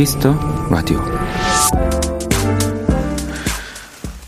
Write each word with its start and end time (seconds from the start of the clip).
Kiss 0.00 0.19
the 0.19 0.34
Radio. 0.70 0.98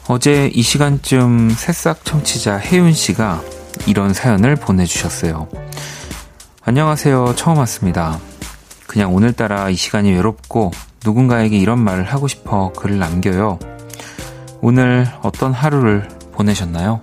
어제 0.07 0.51
이 0.53 0.61
시간쯤 0.61 1.49
새싹 1.49 2.05
청취자 2.05 2.59
혜윤 2.59 2.93
씨가 2.93 3.41
이런 3.87 4.13
사연을 4.13 4.57
보내주셨어요. 4.57 5.49
안녕하세요. 6.63 7.37
처음 7.37 7.57
왔습니다. 7.57 8.19
그냥 8.87 9.15
오늘따라 9.15 9.71
이 9.71 9.75
시간이 9.75 10.13
외롭고 10.13 10.73
누군가에게 11.07 11.57
이런 11.57 11.79
말을 11.79 12.05
하고 12.05 12.29
싶어 12.29 12.71
글을 12.73 12.99
남겨요. 12.99 13.59
오늘 14.61 15.07
어떤 15.23 15.55
하루를 15.55 16.07
보내셨나요? 16.33 17.01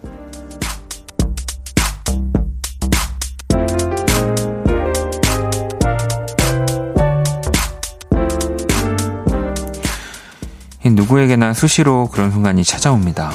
누구에게나 11.09 11.53
수시로 11.53 12.07
그런 12.11 12.29
순간이 12.31 12.63
찾아옵니다. 12.63 13.31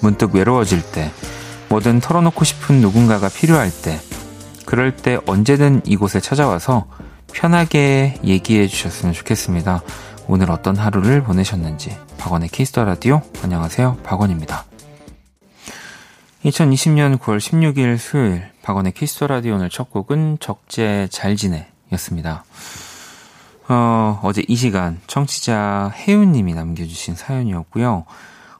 문득 0.00 0.34
외로워질 0.34 0.80
때, 0.92 1.12
뭐든 1.68 2.00
털어놓고 2.00 2.42
싶은 2.44 2.76
누군가가 2.80 3.28
필요할 3.28 3.70
때, 3.70 4.00
그럴 4.64 4.96
때 4.96 5.18
언제든 5.26 5.82
이곳에 5.84 6.20
찾아와서 6.20 6.86
편하게 7.32 8.18
얘기해 8.24 8.66
주셨으면 8.66 9.12
좋겠습니다. 9.12 9.82
오늘 10.26 10.50
어떤 10.50 10.76
하루를 10.76 11.22
보내셨는지. 11.22 11.96
박원의 12.16 12.48
Kiss 12.48 12.69
the 12.69 12.84
Radio. 12.84 13.20
안녕하세요. 13.42 13.98
박원입니다. 14.02 14.64
2020년 16.46 17.18
9월 17.18 17.38
16일 17.38 17.98
수요일 17.98 18.50
박원의 18.62 18.92
Kiss 18.92 19.11
the 19.11 19.26
Radio 19.26 19.56
오늘 19.56 19.68
첫 19.68 19.90
곡은 19.90 20.38
적재 20.40 21.08
잘 21.10 21.36
지내 21.36 21.66
였습니다. 21.92 22.44
어, 23.68 24.18
어제 24.22 24.42
이 24.48 24.56
시간 24.56 24.98
청취자 25.06 25.92
혜윤님이 25.94 26.54
남겨주신 26.54 27.14
사연이었고요. 27.14 28.04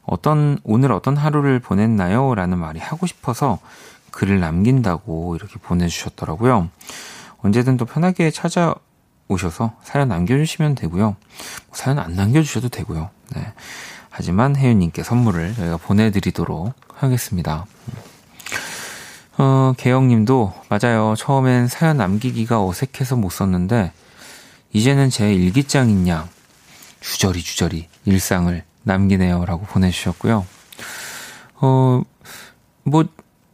어떤, 0.03 0.59
오늘 0.64 0.92
어떤 0.92 1.17
하루를 1.17 1.61
보냈나요? 1.61 2.34
라는 2.34 2.59
말이 2.59 2.78
하고 2.78 3.06
싶어서 3.06 3.59
글을 4.11 4.41
남긴다고 4.41 5.36
이렇게 5.36 5.59
보내주셨더라고요. 5.59 6.69
언제든 7.42 7.77
또 7.77 7.84
편하게 7.84 8.31
찾아오셔서 8.31 9.73
사연 9.83 10.09
남겨주시면 10.09 10.75
되고요. 10.75 11.05
뭐 11.05 11.17
사연 11.73 11.98
안 11.98 12.14
남겨주셔도 12.14 12.69
되고요. 12.69 13.11
네. 13.34 13.53
하지만 14.11 14.56
혜윤님께 14.56 15.03
선물을 15.03 15.55
저희가 15.55 15.77
보내드리도록 15.77 16.75
하겠습니다. 16.95 17.67
어, 19.36 19.73
개영님도 19.77 20.53
맞아요. 20.69 21.14
처음엔 21.17 21.69
사연 21.69 21.98
남기기가 21.98 22.64
어색해서 22.64 23.17
못 23.17 23.31
썼는데 23.31 23.92
이제는 24.72 25.11
제 25.11 25.33
일기장인 25.33 26.06
양 26.08 26.28
주저리 27.00 27.42
주저리 27.42 27.88
일상을 28.05 28.62
남기네요라고 28.83 29.66
보내주셨고요. 29.66 30.47
어, 31.61 32.02
뭐 32.84 33.05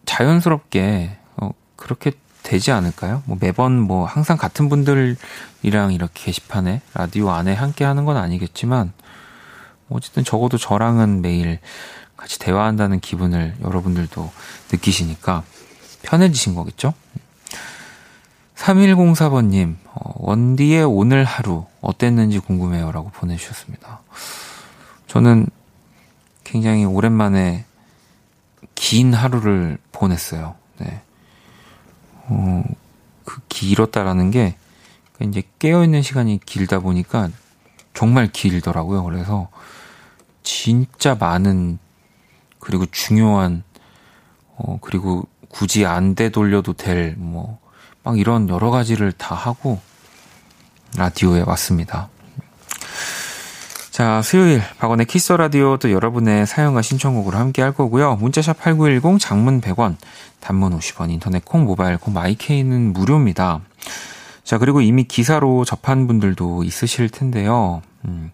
자연스럽게 0.07 1.17
어, 1.37 1.51
그렇게 1.77 2.13
되지 2.43 2.73
않을까요? 2.73 3.23
뭐 3.27 3.37
매번 3.41 3.81
뭐 3.81 4.07
항상 4.07 4.37
같은 4.37 4.69
분들이랑 4.69 5.93
이렇게 5.93 6.25
게시판에 6.25 6.83
라디오 6.93 7.31
안에 7.31 7.55
함께 7.55 7.85
하는 7.85 8.05
건 8.05 8.17
아니겠지만 8.17 8.93
어쨌든 9.89 10.25
적어도 10.25 10.59
저랑은 10.59 11.23
매일 11.23 11.59
같이 12.17 12.39
대화한다는 12.39 13.01
기분을 13.01 13.57
여러분들도 13.63 14.31
느끼시니까 14.73 15.43
편해지신 16.03 16.55
거겠죠? 16.55 16.95
3104번님, 18.57 19.77
어, 19.84 19.84
원디의 19.95 20.85
오늘 20.85 21.25
하루 21.25 21.67
어땠는지 21.81 22.39
궁금해요. 22.39 22.91
라고 22.93 23.11
보내주셨습니다. 23.11 24.01
저는 25.07 25.47
굉장히 26.43 26.85
오랜만에 26.85 27.65
긴 28.75 29.15
하루를 29.15 29.79
보냈어요. 29.93 30.57
네. 30.79 31.03
어, 32.27 32.65
그 33.25 33.41
길었다라는 33.49 34.31
게 34.31 34.57
이제 35.23 35.43
깨어있는 35.59 36.03
시간이 36.03 36.41
길다 36.45 36.81
보니까 36.81 37.29
정말 37.95 38.29
길더라고요. 38.31 39.05
그래서 39.05 39.49
진짜 40.43 41.15
많은 41.15 41.79
그리고 42.59 42.85
중요한 42.87 43.63
어 44.57 44.79
그리고 44.81 45.27
굳이 45.49 45.87
안 45.87 46.15
되돌려도 46.15 46.73
될 46.73 47.15
뭐 47.17 47.59
막 48.05 48.19
이런 48.19 48.49
여러 48.49 48.71
가지를 48.71 49.13
다 49.13 49.35
하고 49.35 49.81
라디오에 50.97 51.43
왔습니다. 51.47 52.09
자, 53.91 54.23
수요일 54.23 54.61
박원의 54.79 55.07
Kiss 55.07 55.33
the 55.33 55.49
Radio 55.49 55.77
또 55.79 55.91
여러분의 55.91 56.47
사연과 56.47 56.83
신청곡으로 56.83 57.39
함께 57.39 57.63
할 57.63 57.73
거고요. 57.73 58.17
문자샵 58.17 58.59
8910 58.61 59.19
장문 59.21 59.61
100원, 59.61 59.97
단문 60.41 60.77
50원, 60.79 61.11
인터넷 61.11 61.45
콩, 61.45 61.65
모바일 61.65 61.97
콩, 61.97 62.13
마이케이는 62.13 62.93
무료입니다. 62.93 63.61
자, 64.43 64.59
그리고 64.59 64.81
이미 64.81 65.05
기사로 65.05 65.65
접한 65.65 66.07
분들도 66.07 66.65
있으실 66.65 67.09
텐데요. 67.09 67.83
음, 68.05 68.31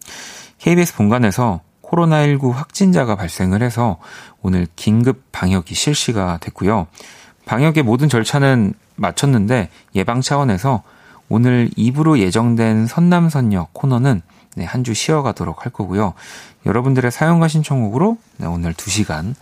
KBS 0.59 0.97
본관에서 0.97 1.61
코로나19 1.83 2.53
확진자가 2.53 3.17
발생을 3.17 3.63
해서 3.63 3.99
오늘 4.43 4.67
긴급 4.77 5.31
방역이 5.31 5.75
실시가 5.75 6.39
됐고요. 6.41 6.87
방역의 7.47 7.83
모든 7.83 8.09
절차는 8.09 8.75
마쳤는데 8.97 9.71
예방 9.95 10.21
차원에서 10.21 10.83
오늘 11.29 11.69
2부로 11.77 12.19
예정된 12.19 12.87
선남선역 12.87 13.73
코너는 13.73 14.23
네, 14.57 14.65
한 14.65 14.83
주 14.83 14.95
쉬어가도록 14.95 15.65
할 15.65 15.73
거고요. 15.73 16.15
여러분들의 16.67 17.11
사연과 17.11 17.49
신청곡으로 17.49 18.19
네, 18.39 18.47
오늘 18.47 18.75
2시간 18.75 19.35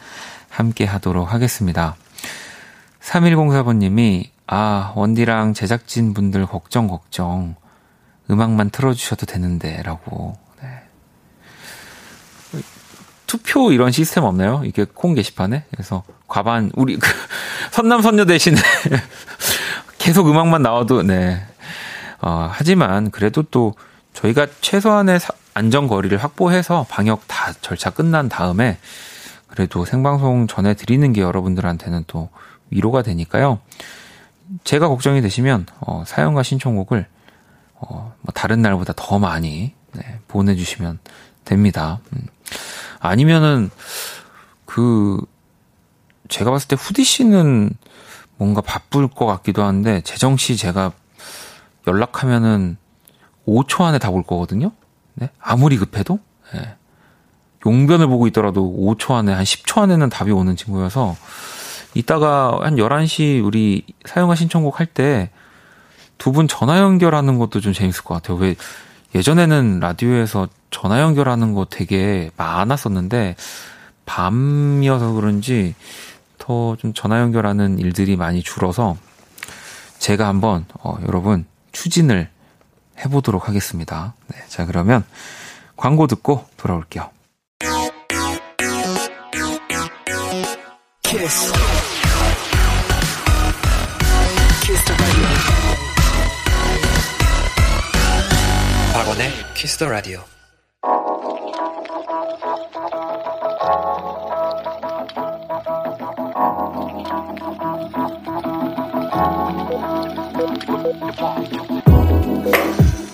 함께 0.50 0.84
하도록 0.84 1.32
하겠습니다. 1.32 1.96
3104번님이, 3.00 4.28
아, 4.46 4.92
원디랑 4.96 5.54
제작진 5.54 6.14
분들 6.14 6.46
걱정, 6.46 6.88
걱정. 6.88 7.54
음악만 8.30 8.70
틀어주셔도 8.70 9.24
되는데, 9.24 9.82
라고. 9.82 10.36
네. 13.28 13.38
투표 13.38 13.72
이런 13.72 13.92
시스템 13.92 14.24
없나요? 14.24 14.62
이게 14.64 14.86
콩 14.92 15.14
게시판에? 15.14 15.64
그래서 15.70 16.02
과반, 16.26 16.70
우리, 16.74 16.96
그, 16.96 17.08
선남, 17.70 18.02
선녀 18.02 18.24
대신에 18.24 18.56
계속 19.98 20.28
음악만 20.28 20.62
나와도, 20.62 21.02
네. 21.02 21.46
어, 22.20 22.48
하지만 22.50 23.10
그래도 23.10 23.42
또 23.42 23.74
저희가 24.14 24.46
최소한의 24.60 25.20
안전 25.54 25.86
거리를 25.86 26.16
확보해서 26.18 26.86
방역 26.88 27.28
다 27.28 27.52
절차 27.60 27.90
끝난 27.90 28.28
다음에 28.28 28.78
그래도 29.46 29.84
생방송 29.84 30.46
전해 30.46 30.74
드리는 30.74 31.12
게 31.12 31.20
여러분들한테는 31.20 32.04
또 32.06 32.28
위로가 32.70 33.02
되니까요. 33.02 33.60
제가 34.64 34.88
걱정이 34.88 35.20
되시면 35.20 35.66
어, 35.80 36.04
사연과 36.06 36.42
신청곡을 36.42 37.06
어, 37.74 38.14
뭐 38.20 38.32
다른 38.34 38.62
날보다 38.62 38.92
더 38.96 39.18
많이 39.18 39.74
네, 39.92 40.18
보내주시면 40.28 40.98
됩니다. 41.44 42.00
음. 42.12 42.26
아니면은 43.08 43.70
그 44.64 45.18
제가 46.28 46.50
봤을 46.50 46.68
때 46.68 46.76
후디 46.78 47.04
씨는 47.04 47.70
뭔가 48.36 48.60
바쁠 48.60 49.08
것 49.08 49.26
같기도 49.26 49.64
한데 49.64 50.00
재정 50.02 50.36
씨 50.36 50.56
제가 50.56 50.92
연락하면은 51.86 52.76
5초 53.46 53.82
안에 53.84 53.98
답올 53.98 54.22
거거든요. 54.22 54.72
네? 55.14 55.30
아무리 55.40 55.76
급해도 55.78 56.18
네. 56.52 56.76
용변을 57.66 58.06
보고 58.06 58.26
있더라도 58.28 58.62
5초 58.78 59.14
안에 59.14 59.32
한 59.32 59.42
10초 59.42 59.80
안에는 59.82 60.08
답이 60.10 60.30
오는 60.30 60.54
친구여서 60.54 61.16
이따가 61.94 62.58
한 62.62 62.76
11시 62.76 63.44
우리 63.44 63.84
사용하 64.04 64.34
신청곡 64.34 64.78
할 64.80 64.86
때 64.86 65.30
두 66.18 66.32
분 66.32 66.48
전화 66.48 66.80
연결하는 66.80 67.38
것도 67.38 67.60
좀 67.60 67.72
재밌을 67.72 68.02
것 68.02 68.14
같아요. 68.14 68.36
왜 68.38 68.56
예전에는 69.14 69.78
라디오에서 69.78 70.48
전화 70.70 71.00
연결하는 71.00 71.54
거 71.54 71.64
되게 71.68 72.30
많았었는데 72.36 73.36
밤이어서 74.06 75.12
그런지 75.12 75.74
더 76.38 76.76
좀 76.76 76.94
전화 76.94 77.20
연결하는 77.20 77.78
일들이 77.78 78.16
많이 78.16 78.42
줄어서 78.42 78.96
제가 79.98 80.26
한번 80.28 80.64
어, 80.80 80.96
여러분 81.06 81.44
추진을 81.72 82.30
해보도록 83.04 83.48
하겠습니다. 83.48 84.14
네, 84.28 84.38
자, 84.48 84.64
그러면 84.66 85.04
광고 85.76 86.06
듣고 86.06 86.46
돌아올게요. 86.56 87.10
키스. 91.02 91.52
키스 94.62 94.84
박원의 98.92 99.30
키스 99.54 99.78
더 99.78 99.88
라디오. 99.88 100.22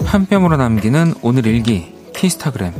한 0.04 0.26
뼘으로 0.26 0.56
남기는 0.56 1.14
오늘 1.22 1.46
일기 1.46 1.92
키스타그램 2.14 2.72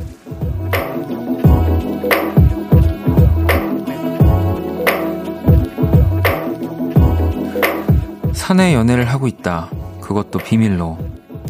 사내 8.32 8.74
연애를 8.74 9.06
하고 9.06 9.26
있다. 9.26 9.68
그것도 10.00 10.38
비밀로. 10.38 10.98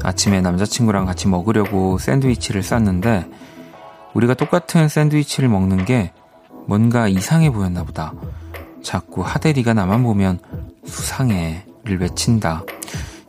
아침에 0.03 0.41
남자친구랑 0.41 1.05
같이 1.07 1.29
먹으려고 1.29 1.99
샌드위치를 1.99 2.63
쌌는데 2.63 3.27
우리가 4.15 4.35
똑같은 4.35 4.89
샌드위치를 4.89 5.49
먹는 5.49 5.85
게 5.85 6.13
뭔가 6.67 7.09
이상해 7.09 7.51
보였나 7.51 7.85
보다. 7.85 8.15
자꾸 8.83 9.23
하대리가 9.23 9.75
나만 9.75 10.03
보면 10.03 10.39
수상해를 10.87 12.01
외친다. 12.01 12.63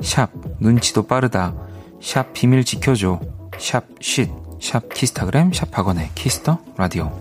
샵 0.02 0.32
눈치도 0.60 1.08
빠르다. 1.08 1.54
샵 2.02 2.34
비밀 2.34 2.64
지켜줘. 2.64 3.20
샵 3.60 3.86
쉿. 4.00 4.30
샵 4.62 4.94
키스타그램 4.94 5.52
샵 5.54 5.78
박원의 5.78 6.12
Kiss 6.16 6.41
the 6.41 6.60
Radio. 6.78 7.12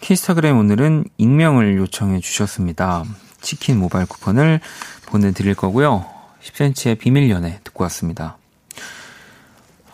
키스타그램 0.00 0.58
오늘은 0.58 1.04
익명을 1.16 1.76
요청해 1.78 2.20
주셨습니다. 2.20 3.04
치킨 3.40 3.78
모바일 3.78 4.06
쿠폰을 4.06 4.60
보내드릴 5.06 5.54
거고요. 5.54 6.04
10cm의 6.42 6.98
비밀 6.98 7.30
연애 7.30 7.60
듣고 7.64 7.84
왔습니다. 7.84 8.36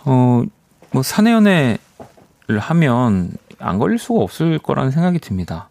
어, 0.05 0.43
뭐, 0.93 1.03
사내 1.03 1.31
연애를 1.33 1.79
하면 2.59 3.33
안 3.59 3.79
걸릴 3.79 3.99
수가 3.99 4.21
없을 4.21 4.59
거라는 4.59 4.91
생각이 4.91 5.19
듭니다. 5.19 5.69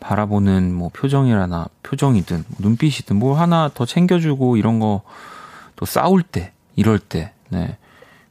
바라보는 0.00 0.74
뭐 0.74 0.90
표정이라나 0.90 1.66
표정이든 1.82 2.44
뭐 2.48 2.58
눈빛이든 2.60 3.16
뭐 3.16 3.38
하나 3.38 3.70
더 3.72 3.86
챙겨주고 3.86 4.56
이런 4.56 4.78
거 4.78 5.02
또 5.76 5.86
싸울 5.86 6.22
때 6.22 6.52
이럴 6.76 6.98
때 6.98 7.32
네. 7.48 7.76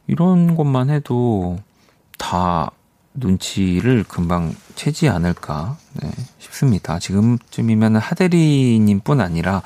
이런 0.06 0.56
것만 0.56 0.90
해도 0.90 1.58
다 2.18 2.70
눈치를 3.14 4.04
금방 4.06 4.54
채지 4.74 5.08
않을까 5.08 5.76
네, 5.94 6.10
싶습니다. 6.38 6.98
지금쯤이면 6.98 7.96
하대리님뿐 7.96 9.20
아니라 9.20 9.62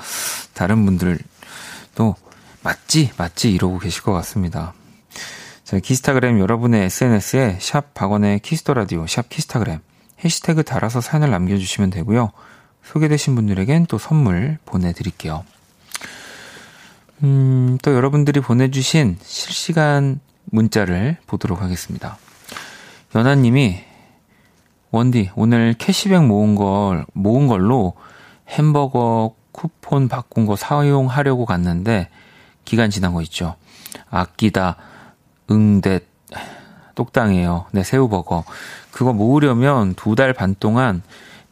다른 0.54 0.84
분들도 0.84 2.14
맞지 2.62 3.12
맞지 3.16 3.52
이러고 3.52 3.78
계실 3.78 4.02
것 4.02 4.12
같습니다. 4.12 4.74
자, 5.68 5.78
키스타그램 5.78 6.40
여러분의 6.40 6.84
SNS에 6.84 7.58
샵 7.60 7.92
박원의 7.92 8.38
Kiss 8.38 8.58
the 8.58 8.72
Radio 8.72 9.06
샵 9.06 9.28
키스타그램 9.28 9.80
해시태그 10.24 10.62
달아서 10.62 11.02
사연을 11.02 11.30
남겨주시면 11.30 11.90
되고요. 11.90 12.32
소개되신 12.84 13.34
분들에겐 13.34 13.84
또 13.84 13.98
선물 13.98 14.56
보내드릴게요. 14.64 15.44
음, 17.22 17.76
또 17.82 17.94
여러분들이 17.94 18.40
보내주신 18.40 19.18
실시간 19.20 20.20
문자를 20.46 21.18
보도록 21.26 21.60
하겠습니다. 21.60 22.16
연하님이 23.14 23.84
원디 24.90 25.30
오늘 25.34 25.74
캐시백 25.74 26.24
모은 26.24 26.54
걸 26.54 27.04
모은 27.12 27.46
걸로 27.46 27.92
햄버거 28.48 29.34
쿠폰 29.52 30.08
바꾼 30.08 30.46
거 30.46 30.56
사용하려고 30.56 31.44
갔는데 31.44 32.08
기간 32.64 32.88
지난 32.88 33.12
거 33.12 33.20
있죠. 33.20 33.56
아끼다 34.08 34.78
응대 35.50 36.00
똑당해요. 36.94 37.66
네 37.72 37.82
새우버거 37.82 38.44
그거 38.90 39.12
모으려면 39.12 39.94
두 39.94 40.14
달 40.14 40.32
반 40.32 40.54
동안 40.58 41.02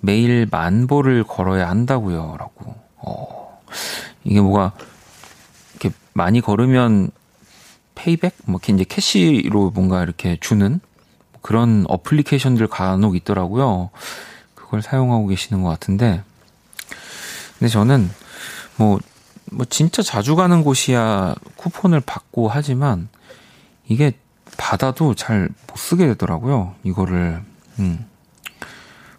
매일 0.01 0.47
만보를 0.51 1.25
걸어야 1.25 1.69
한다고요 1.69 2.37
라고. 2.39 2.75
어 2.97 3.61
이게 4.25 4.41
뭐가 4.41 4.73
이렇게 5.73 5.95
많이 6.13 6.41
걸으면 6.41 7.11
페이백 7.95 8.37
뭐 8.47 8.61
이제 8.69 8.85
캐시로 8.85 9.71
뭔가 9.71 10.03
이렇게 10.03 10.37
주는 10.41 10.81
그런 11.41 11.85
어플리케이션들 11.89 12.67
간혹 12.67 13.15
있더라고요. 13.17 13.91
그걸 14.55 14.83
사용하고 14.83 15.29
계시는 15.29 15.63
것 15.63 15.69
같은데. 15.69 16.23
근데 17.59 17.69
저는 17.71 18.11
뭐, 18.77 18.99
뭐 19.53 19.65
진짜 19.65 20.03
자주 20.03 20.37
가는 20.37 20.63
곳이야 20.65 21.35
쿠폰을 21.57 22.01
받고 22.01 22.49
하지만 22.49 23.09
이게 23.89 24.13
받아도 24.57 25.15
잘 25.15 25.49
못 25.69 25.77
쓰게 25.77 26.07
되더라고요. 26.09 26.75
이거를, 26.85 27.43
음. 27.79 28.07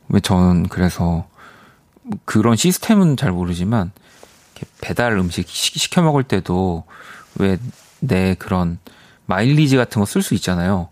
왜 0.10 0.20
저는 0.20 0.68
그래서 0.70 1.28
그런 2.26 2.56
시스템은 2.56 3.18
잘 3.18 3.32
모르지만 3.32 3.92
배달 4.82 5.14
음식 5.18 5.48
시켜 5.50 6.02
먹을 6.02 6.24
때도 6.24 6.86
왜 7.36 7.58
내 8.00 8.36
그런 8.36 8.78
마일리지 9.26 9.76
같은 9.76 10.00
거 10.00 10.06
쓸 10.06 10.22
수 10.22 10.34
있잖아요. 10.36 10.90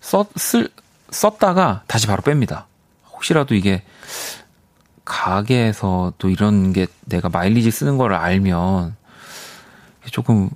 썼, 0.00 0.28
쓸, 0.36 0.68
썼다가 1.10 1.82
다시 1.88 2.06
바로 2.06 2.22
뺍니다. 2.22 2.64
혹시라도 3.12 3.54
이게 3.54 3.82
가게에서 5.04 6.12
또 6.18 6.28
이런 6.28 6.72
게 6.72 6.86
내가 7.04 7.28
마일리지 7.28 7.70
쓰는 7.70 7.98
걸 7.98 8.14
알면 8.14 8.96
조금 10.10 10.50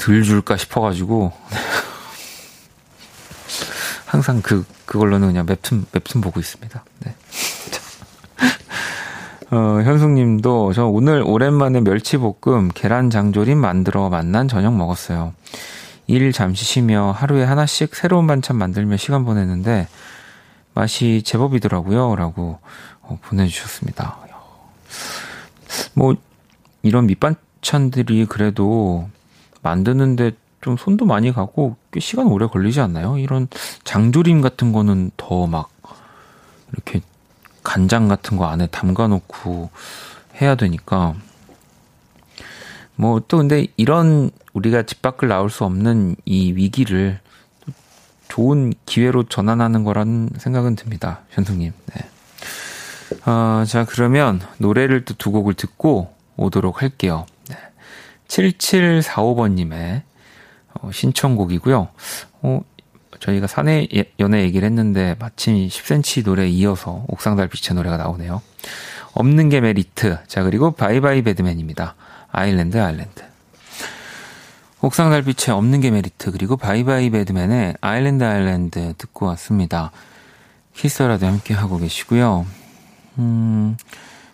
덜 0.00 0.22
줄까 0.22 0.56
싶어가지고 0.56 1.32
항상 4.06 4.40
그 4.42 4.64
그걸로는 4.86 5.28
그냥 5.28 5.46
웹툰 5.46 5.86
웹툰 5.92 6.20
보고 6.20 6.40
있습니다. 6.40 6.84
네. 7.00 7.14
어, 9.52 9.82
현숙님도 9.82 10.72
저 10.72 10.86
오늘 10.86 11.22
오랜만에 11.22 11.80
멸치볶음 11.80 12.70
계란 12.74 13.10
장조림 13.10 13.58
만들어 13.58 14.08
만난 14.08 14.48
저녁 14.48 14.74
먹었어요. 14.74 15.34
일 16.06 16.32
잠시 16.32 16.64
쉬며 16.64 17.12
하루에 17.12 17.44
하나씩 17.44 17.94
새로운 17.94 18.26
반찬 18.26 18.56
만들며 18.56 18.96
시간 18.96 19.24
보내는데 19.24 19.86
맛이 20.74 21.22
제법이더라고요. 21.24 22.16
라고 22.16 22.58
어, 23.02 23.18
보내주셨습니다. 23.22 24.18
뭐, 25.94 26.14
이런 26.82 27.06
밑반찬들이 27.06 28.26
그래도 28.26 29.08
만드는데 29.62 30.32
좀 30.60 30.76
손도 30.76 31.06
많이 31.06 31.32
가고 31.32 31.76
꽤 31.92 32.00
시간 32.00 32.26
오래 32.26 32.46
걸리지 32.46 32.80
않나요? 32.80 33.18
이런 33.18 33.48
장조림 33.84 34.40
같은 34.42 34.72
거는 34.72 35.10
더 35.16 35.46
막 35.46 35.70
이렇게 36.72 37.00
간장 37.62 38.08
같은 38.08 38.36
거 38.36 38.46
안에 38.46 38.66
담가 38.68 39.06
놓고 39.08 39.70
해야 40.40 40.54
되니까 40.54 41.14
뭐 42.96 43.20
또 43.28 43.38
근데 43.38 43.66
이런 43.76 44.30
우리가 44.52 44.82
집 44.84 45.02
밖을 45.02 45.28
나올 45.28 45.50
수 45.50 45.64
없는 45.64 46.16
이 46.24 46.52
위기를 46.52 47.20
좋은 48.28 48.72
기회로 48.86 49.24
전환하는 49.24 49.82
거라는 49.84 50.30
생각은 50.38 50.76
듭니다. 50.76 51.20
현숙님. 51.30 51.72
네. 51.94 52.08
어, 53.26 53.64
자, 53.66 53.84
그러면 53.88 54.40
노래를 54.58 55.04
또 55.04 55.14
두 55.14 55.32
곡을 55.32 55.54
듣고 55.54 56.14
오도록 56.36 56.80
할게요. 56.82 57.26
네. 58.30 58.50
7745번님의 58.50 60.02
어, 60.74 60.90
신청곡이고요. 60.92 61.88
어, 62.42 62.60
저희가 63.18 63.46
사내 63.46 63.86
예, 63.94 64.04
연애 64.20 64.42
얘기를 64.42 64.66
했는데 64.66 65.16
마침 65.18 65.54
10cm 65.54 66.24
노래에 66.24 66.48
이어서 66.48 67.04
옥상 67.08 67.36
달빛의 67.36 67.74
노래가 67.74 67.96
나오네요. 67.96 68.40
없는 69.12 69.48
게 69.48 69.60
메리트. 69.60 70.18
자, 70.28 70.42
그리고 70.44 70.70
Bye 70.70 71.22
Bye 71.22 71.36
Badman입니다. 71.36 71.96
Island 72.30 72.80
Island. 72.80 73.22
옥상 74.80 75.10
달빛에 75.10 75.52
없는 75.52 75.80
게 75.80 75.90
메리트 75.90 76.30
그리고 76.30 76.56
Bye 76.56 77.10
Bye 77.10 77.28
Badman의 77.28 77.76
Island 77.80 78.24
Island 78.24 78.94
듣고 78.96 79.26
왔습니다. 79.26 79.90
Kiss 80.74 80.91
the 80.91 81.04
Radio 81.04 81.26
함께 81.26 81.52
하고 81.52 81.78
계시고요. 81.78 82.46
음, 83.18 83.76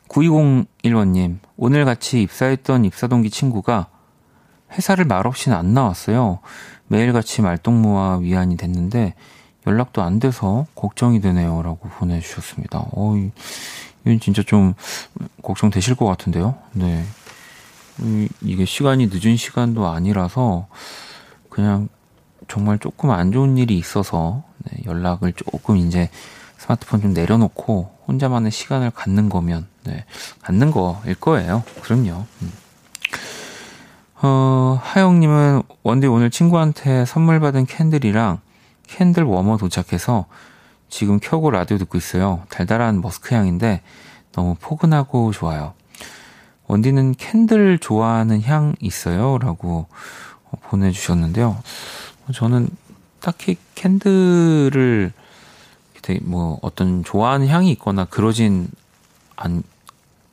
9201번님 0.09 1.39
오늘 1.57 1.85
같이 1.85 2.23
입사했던 2.23 2.85
입사동기 2.85 3.31
친구가 3.31 3.89
회사를 4.73 5.05
말없이는 5.05 5.57
안 5.57 5.75
나왔어요. 5.75 6.41
매일같이 6.89 7.43
말동무와 7.43 8.19
위안이 8.19 8.57
됐는데 8.57 9.15
연락도 9.67 10.03
안 10.03 10.21
돼서 10.21 10.67
걱정이 10.75 11.21
되네요. 11.21 11.63
라고 11.63 11.89
보내주셨습니다. 11.89 12.87
어이, 12.93 13.31
이건 14.05 14.21
진짜 14.21 14.43
좀 14.43 14.75
걱정되실 15.43 15.97
것 15.97 16.07
같은데요. 16.07 16.57
네. 16.73 17.05
이게 18.43 18.65
시간이 18.65 19.09
늦은 19.11 19.37
시간도 19.37 19.89
아니라서 19.89 20.69
그냥 21.49 21.89
정말 22.49 22.79
조금 22.79 23.11
안 23.11 23.33
좋은 23.33 23.57
일이 23.57 23.77
있어서 23.79 24.45
네, 24.59 24.83
연락을 24.85 25.33
조금 25.33 25.77
이제 25.77 26.11
스마트폰 26.59 27.01
좀 27.01 27.13
내려놓고 27.13 27.91
혼자만의 28.07 28.53
시간을 28.53 28.91
갖는 28.91 29.29
거면 29.29 29.67
네, 29.87 30.05
갖는 30.43 30.71
거일 30.71 31.15
거예요. 31.15 31.63
그럼요. 31.83 32.27
음. 32.43 32.53
어, 34.23 34.81
하영님은 34.83 35.63
원디 35.83 36.07
오늘 36.07 36.31
친구한테 36.31 37.05
선물 37.05 37.39
받은 37.39 37.67
candle이랑 37.67 38.41
candle 38.87 39.25
warmer 39.25 39.57
도착해서 39.57 40.27
지금 40.89 41.21
켜고 41.21 41.51
라디오 41.51 41.79
듣고 41.79 41.99
있어요. 41.99 42.43
달달한 42.49 43.01
머스크 43.01 43.35
향인데 43.35 43.83
너무 44.33 44.57
포근하고 44.59 45.33
좋아요. 45.33 45.75
원디는 46.67 47.15
candle 47.17 47.79
좋아하는 47.79 48.43
향 48.43 48.75
있어요? 48.81 49.39
라고 49.39 49.87
보내주셨는데요. 50.69 51.59
저는 52.35 52.69
딱히 53.21 53.57
캔들을 53.75 55.13
뭐 56.23 56.59
어떤 56.63 57.03
좋아하는 57.03 57.49
향이 57.49 57.71
있거나 57.73 58.05
그러진 58.05 58.69
않, 59.35 59.63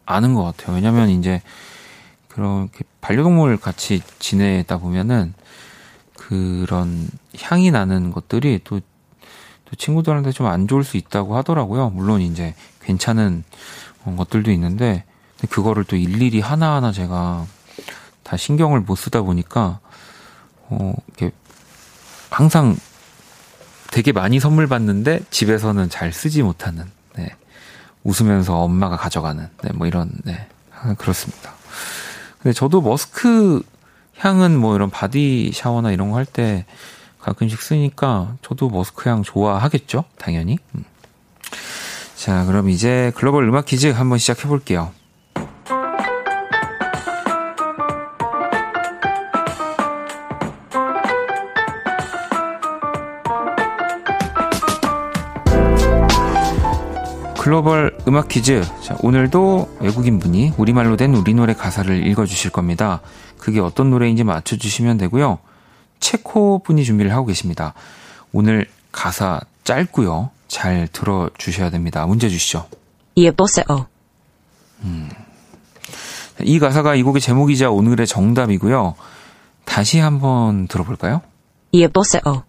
않은 0.06 0.34
것 0.34 0.44
같아요. 0.44 0.76
왜냐면 0.76 1.10
이제 1.10 1.42
그렇게 2.28 2.84
반려동물 3.02 3.58
같이 3.58 4.02
지내다 4.20 4.78
보면은 4.78 5.34
그런 6.16 7.08
향이 7.40 7.72
나는 7.72 8.12
것들이 8.12 8.62
또, 8.64 8.80
또 9.66 9.76
친구들한테 9.76 10.32
좀 10.32 10.48
안 10.48 10.68
좋을 10.68 10.84
수 10.84 10.98
있다고 10.98 11.36
하더라고요. 11.38 11.90
물론 11.90 12.22
이제 12.22 12.56
괜찮은 12.82 13.44
것들도 14.18 14.52
있는데 14.52 15.04
그거를 15.50 15.84
또 15.84 15.96
일일이 15.96 16.40
하나하나 16.40 16.92
제가 16.92 17.46
다 18.24 18.38
신경을 18.38 18.82
못 18.82 18.96
쓰다 18.96 19.22
보니까 19.22 19.80
어 20.70 20.94
이렇게 21.08 21.32
항상 22.30 22.76
되게 23.92 24.12
많이 24.12 24.40
선물 24.40 24.68
받는데 24.68 25.22
집에서는 25.30 25.90
잘 25.90 26.14
쓰지 26.14 26.42
못하는 26.42 26.86
네. 26.86 27.03
웃으면서 28.04 28.58
엄마가 28.60 28.98
가져가는 28.98 29.48
네, 29.64 29.70
뭐 29.74 29.88
이런 29.88 30.12
네. 30.24 30.48
그렇습니다. 30.98 31.54
근데 32.42 32.54
저도 32.54 32.82
머스크 32.82 33.62
향은 34.18 34.58
뭐 34.60 34.76
이런 34.76 34.90
body 34.90 35.52
shower나 35.54 35.92
이런 35.92 36.12
거 36.12 36.18
할 36.18 36.26
때 36.26 36.66
가끔씩 37.20 37.62
쓰니까 37.62 38.36
저도 38.42 38.70
머스크 38.70 39.10
향 39.10 39.24
좋아하겠죠? 39.24 40.04
당연히. 40.18 40.58
음. 40.76 40.84
자, 42.16 42.46
그럼 42.46 42.70
이제 42.70 43.12
글로벌 43.16 43.48
음악 43.48 43.66
퀴즈 43.66 43.88
한번 43.88 44.18
시작해 44.18 44.48
볼게요. 44.48 44.92
글로벌 57.44 57.98
음악 58.08 58.30
퀴즈. 58.30 58.64
자, 58.82 58.96
오늘도 59.02 59.80
외국인 59.82 60.18
분이 60.18 60.54
우리말로 60.56 60.96
된 60.96 61.14
우리 61.14 61.34
노래 61.34 61.54
가사를 61.54 62.08
읽어주실 62.08 62.52
겁니다. 62.52 63.02
그게 63.38 63.60
어떤 63.60 63.90
노래인지 63.90 64.24
맞춰주시면 64.24 64.98
되고요. 64.98 65.40
체코 66.00 66.60
분이 66.60 66.86
준비를 66.86 67.12
하고 67.12 67.26
계십니다. 67.26 67.74
오늘 68.32 68.66
가사 68.94 69.42
짧고요. 69.66 70.30
잘 70.48 70.88
들어주셔야 70.88 71.70
됩니다. 71.70 72.06
문제 72.06 72.30
주시죠. 72.30 72.66
예보세요. 73.18 73.88
음. 74.84 75.10
이 76.44 76.60
가사가 76.60 76.96
이 76.96 77.04
곡의 77.04 77.20
제목이자 77.20 77.72
오늘의 77.72 78.08
정답이고요. 78.08 78.96
다시 79.66 80.00
한번 80.00 80.70
들어볼까요? 80.70 81.20
예보세요. 81.74 82.46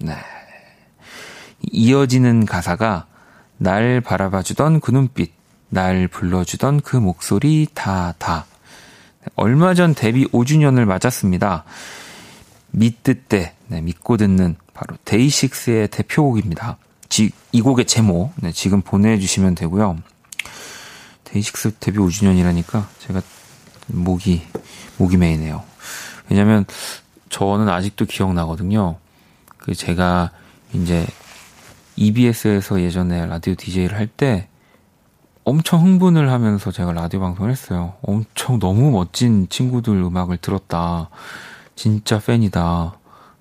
네. 0.00 0.16
이어지는 1.70 2.46
가사가 2.46 3.06
날 3.58 4.00
바라봐주던 4.00 4.80
그 4.80 4.90
눈빛, 4.90 5.32
날 5.68 6.08
불러주던 6.08 6.80
그 6.80 6.96
목소리 6.96 7.66
다, 7.72 8.14
다. 8.18 8.46
얼마 9.36 9.74
전 9.74 9.94
데뷔 9.94 10.26
5주년을 10.28 10.84
맞았습니다. 10.84 11.64
믿듯 12.70 13.28
때, 13.28 13.54
네, 13.68 13.80
믿고 13.80 14.16
듣는 14.16 14.56
바로 14.74 14.96
데이식스의 15.04 15.88
대표곡입니다. 15.88 16.76
지, 17.08 17.30
이 17.52 17.60
곡의 17.60 17.86
제목, 17.86 18.32
네, 18.36 18.52
지금 18.52 18.82
보내주시면 18.82 19.54
되고요. 19.54 19.98
데이식스 21.24 21.76
데뷔 21.78 21.98
5주년이라니까 21.98 22.86
제가 22.98 23.22
목이, 23.86 24.42
목이 24.98 25.16
메이네요. 25.16 25.62
왜냐면 26.28 26.64
저는 27.28 27.68
아직도 27.68 28.06
기억나거든요. 28.06 28.96
그 29.58 29.74
제가 29.74 30.30
이제 30.72 31.06
EBS에서 31.96 32.80
예전에 32.80 33.26
라디오 33.26 33.54
DJ를 33.54 33.96
할 33.96 34.08
때 34.08 34.48
엄청 35.44 35.82
흥분을 35.82 36.30
하면서 36.30 36.72
제가 36.72 36.92
라디오 36.92 37.20
방송을 37.20 37.50
했어요. 37.50 37.94
엄청 38.02 38.58
너무 38.58 38.90
멋진 38.90 39.46
친구들 39.50 39.92
음악을 39.94 40.38
들었다. 40.38 41.10
진짜 41.76 42.18
팬이다. 42.18 42.96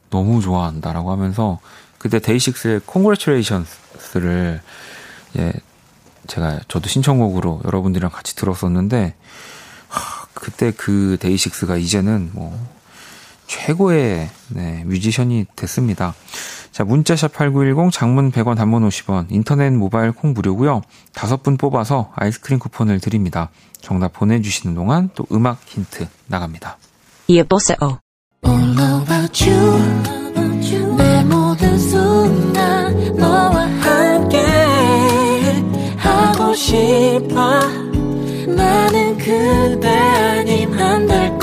너무 0.09 0.41
좋아한다라고 0.41 1.11
하면서 1.11 1.59
그때 1.97 2.19
데이식스의 2.19 2.81
Congratulations를 2.91 4.61
예, 5.37 5.53
제가 6.27 6.59
저도 6.67 6.89
신청곡으로 6.89 7.61
여러분들이랑 7.63 8.11
같이 8.11 8.35
들었었는데 8.35 9.15
하, 9.87 10.25
그때 10.33 10.71
그 10.75 11.17
데이식스가 11.21 11.77
이제는 11.77 12.31
뭐 12.33 12.53
최고의 13.47 14.29
네, 14.49 14.83
뮤지션이 14.85 15.45
됐습니다. 15.55 16.13
자, 16.73 16.83
문자샵 16.83 17.33
8910 17.33 17.91
장문 17.93 18.31
100원 18.31 18.57
단문 18.57 18.87
50원 18.89 19.27
인터넷 19.29 19.69
모바일 19.69 20.11
콩 20.11 20.33
무료고요. 20.33 20.81
다섯 21.13 21.43
분 21.43 21.55
뽑아서 21.55 22.11
아이스크림 22.15 22.57
쿠폰을 22.57 22.99
드립니다. 22.99 23.49
정답 23.79 24.13
보내 24.13 24.41
주시는 24.41 24.73
동안 24.73 25.11
또 25.13 25.25
음악 25.31 25.59
힌트 25.65 26.07
나갑니다. 26.27 26.77
예보세요. 27.29 27.77
All 28.45 29.01
about 29.03 29.49
you. 29.49 30.23
내 30.97 31.23
모든 31.23 31.77
순간 31.77 33.15
너와 33.15 33.67
함께 33.67 34.39
하고 35.97 36.55
싶어 36.55 37.59
나는 38.47 39.17
그대 39.17 39.87
아님 39.89 40.73
안될 40.73 41.37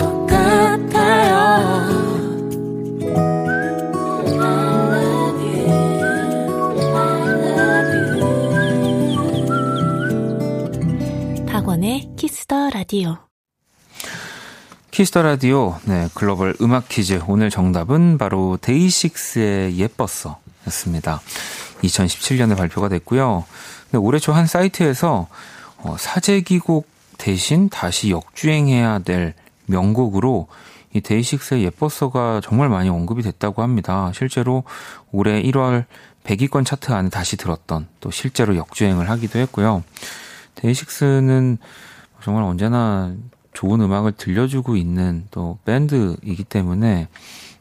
라디오. 12.90 13.18
Kiss 14.90 15.08
the 15.08 15.22
Radio, 15.22 15.78
네, 15.84 16.08
글로벌 16.12 16.56
음악 16.60 16.88
퀴즈. 16.88 17.20
오늘 17.28 17.48
정답은 17.48 18.18
바로 18.18 18.58
데이식스의 18.60 19.78
예뻤어 19.78 20.40
였습니다. 20.66 21.20
2017년에 21.82 22.56
발표가 22.56 22.88
됐고요. 22.88 23.44
근데 23.84 23.98
올해 23.98 24.18
초 24.18 24.32
한 24.32 24.48
사이트에서 24.48 25.28
어, 25.76 25.96
사재기곡 25.96 26.88
대신 27.16 27.68
다시 27.68 28.10
역주행해야 28.10 28.98
될 29.00 29.34
명곡으로 29.66 30.48
이 30.92 31.00
데이식스의 31.00 31.62
예뻤어가 31.62 32.40
정말 32.42 32.68
많이 32.68 32.88
언급이 32.88 33.22
됐다고 33.22 33.62
합니다. 33.62 34.10
실제로 34.16 34.64
올해 35.12 35.40
1월 35.44 35.84
100위권 36.24 36.66
차트 36.66 36.90
안에 36.90 37.08
다시 37.08 37.36
들었던 37.36 37.86
또 38.00 38.10
실제로 38.10 38.56
역주행을 38.56 39.08
하기도 39.10 39.38
했고요. 39.38 39.84
데이식스는 40.56 41.58
정말 42.22 42.42
언제나 42.44 43.14
좋은 43.52 43.80
음악을 43.80 44.12
들려주고 44.12 44.76
있는 44.76 45.26
또 45.30 45.58
밴드이기 45.64 46.44
때문에 46.44 47.08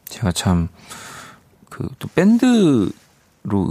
제가 0.06 0.32
참 0.32 0.68
그 1.70 1.88
또 1.98 2.08
밴드로 2.14 2.92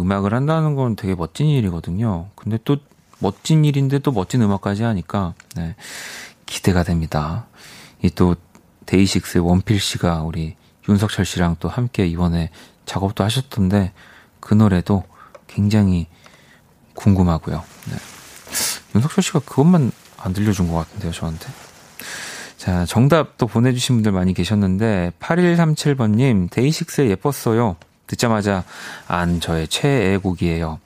음악을 0.02 0.34
한다는 0.34 0.74
건 0.76 0.96
되게 0.96 1.14
멋진 1.16 1.48
일이거든요. 1.48 2.30
근데 2.36 2.58
또 2.64 2.78
멋진 3.20 3.66
일인데 3.66 4.00
또 4.00 4.12
멋진 4.12 4.42
음악까지 4.42 4.84
하니까 4.84 5.34
네, 5.56 5.76
기대가 6.46 6.84
됩니다. 6.84 7.46
이 8.04 8.10
또 8.10 8.36
데이식스의 8.86 9.46
원필 9.46 9.80
씨가 9.80 10.24
우리 10.24 10.56
윤석철 10.88 11.26
씨랑 11.26 11.58
또 11.60 11.68
함께 11.70 12.08
이번에 12.08 12.50
작업도 12.86 13.24
하셨던데 13.24 13.92
그 14.40 14.54
노래도 14.56 15.04
굉장히 15.48 16.08
궁금하고요. 16.96 17.64
네. 17.92 17.98
윤석철 18.96 19.24
씨가 19.24 19.40
그것만 19.40 19.92
안 20.22 20.34
들려준 20.34 20.70
것 20.70 20.76
같은데요, 20.76 21.12
저한테. 21.12 21.48
자, 22.58 22.86
정답 22.86 23.38
또 23.38 23.48
보내주신 23.48 23.98
분들 23.98 24.12
많이 24.12 24.34
계셨는데, 24.34 25.14
8137번님, 25.20 26.50
데이식스의 26.52 27.10
예뻤어요. 27.12 27.78
듣자마자, 28.08 28.64
안, 29.08 29.40
저의 29.40 29.68
최애 29.68 30.18
곡이에요. 30.18 30.80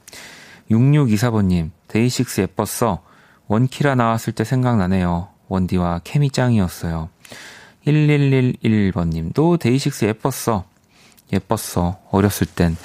6624번님, 0.70 1.72
데이식스 1.88 2.42
예뻤어. 2.42 3.02
원키라 3.48 3.96
나왔을 3.96 4.34
때 4.34 4.44
생각나네요. 4.44 5.30
원디와 5.48 6.02
케미 6.04 6.30
짱이었어요. 6.32 7.10
1111번님도 7.86 9.60
데이식스 9.60 10.06
예뻤어. 10.06 10.66
예뻤어. 11.32 12.00
어렸을 12.12 12.48
땐 12.48 12.78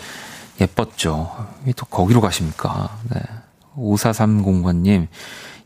예뻤죠. 0.61 1.49
또 1.77 1.87
거기로 1.87 2.21
가십니까? 2.21 2.99
네. 3.11 3.21
5430번님, 3.77 5.07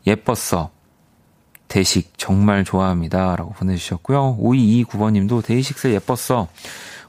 예뻤어. 0.05 0.71
대식 1.67 2.13
정말 2.17 2.63
좋아합니다. 2.63 3.35
라고 3.35 3.51
보내주셨고요. 3.53 4.37
5229번님도 4.39 5.43
데이식스 5.43 5.87
예뻤어. 5.93 6.47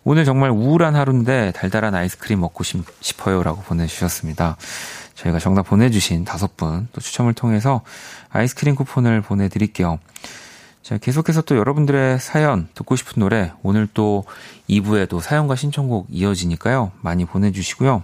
오늘 0.04 0.24
정말 0.24 0.50
우울한 0.50 0.94
하루인데 0.96 1.52
달달한 1.52 1.94
아이스크림 1.94 2.40
먹고 2.40 2.62
싶어요. 3.00 3.42
라고 3.42 3.62
보내주셨습니다. 3.62 4.56
저희가 5.14 5.38
정답 5.38 5.62
보내주신 5.62 6.24
다섯 6.24 6.56
분 6.56 6.88
또 6.92 7.00
추첨을 7.00 7.34
통해서 7.34 7.82
아이스크림 8.30 8.74
쿠폰을 8.74 9.22
보내드릴게요. 9.22 9.98
자, 10.82 10.98
계속해서 10.98 11.40
또 11.42 11.56
여러분들의 11.56 12.18
사연, 12.20 12.68
듣고 12.74 12.96
싶은 12.96 13.20
노래, 13.20 13.52
오늘 13.62 13.88
또 13.94 14.24
2부에도 14.68 15.20
사연과 15.20 15.56
신청곡 15.56 16.08
이어지니까요. 16.10 16.92
많이 17.00 17.24
보내주시고요. 17.24 18.02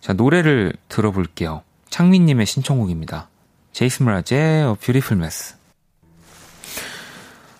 자, 0.00 0.12
노래를 0.12 0.74
들어볼게요. 0.88 1.62
창민님의 1.90 2.46
신청곡입니다. 2.46 3.28
제이슨 3.72 4.04
브라즈의 4.04 4.68
A 4.68 4.74
Beautiful 4.76 5.18
Mess. 5.22 5.54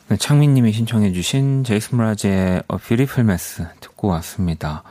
네, 0.09 0.17
창민님이 0.19 0.73
신청해주신 0.73 1.65
제이슨 1.65 1.97
브라즈의 1.97 2.63
A 2.71 2.79
Beautiful 2.87 3.27
Mess 3.27 3.67
듣고 3.81 4.09
왔습니다. 4.09 4.83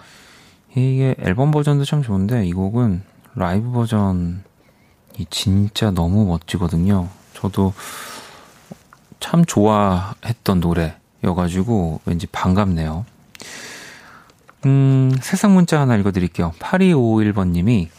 이게 0.72 1.14
앨범 1.20 1.52
버전도 1.52 1.86
참 1.86 2.02
좋은데 2.02 2.48
이 2.48 2.54
곡은 2.54 3.04
라이브 3.36 3.72
버전이 3.72 4.40
진짜 5.30 5.92
너무 5.92 6.26
멋지거든요. 6.26 7.08
저도 7.34 7.74
참 9.20 9.46
좋아했던 9.46 10.60
노래여가지고 10.60 12.02
왠지 12.06 12.26
반갑네요. 12.26 13.06
음, 14.66 15.12
세상 15.22 15.54
문자 15.54 15.82
하나 15.82 15.96
읽어드릴게요. 15.98 16.54
8251번님이 16.58 17.90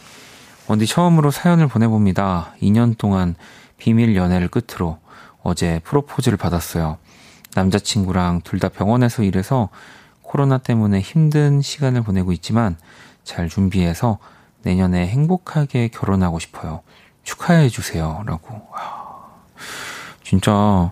원디 0.67 0.87
처음으로 0.87 1.31
사연을 1.31 1.67
보내봅니다. 1.67 2.53
2년 2.61 2.97
동안 2.97 3.35
비밀 3.77 4.15
연애를 4.15 4.47
끝으로 4.47 4.97
어제 5.43 5.79
프로포즈를 5.83 6.37
받았어요. 6.37 6.97
남자친구랑 7.55 8.41
둘 8.43 8.59
다 8.59 8.69
병원에서 8.69 9.23
일해서 9.23 9.69
코로나 10.21 10.57
때문에 10.57 11.01
힘든 11.01 11.61
시간을 11.61 12.01
보내고 12.01 12.31
있지만 12.31 12.77
잘 13.23 13.49
준비해서 13.49 14.19
내년에 14.63 15.07
행복하게 15.07 15.89
결혼하고 15.89 16.39
싶어요. 16.39 16.81
축하해 17.23 17.69
주세요. 17.69 18.23
라고. 18.25 18.61
진짜, 20.23 20.91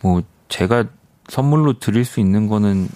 뭐, 0.00 0.22
제가 0.48 0.84
선물로 1.28 1.78
드릴 1.78 2.04
수 2.04 2.18
있는 2.20 2.48
거는 2.48 2.88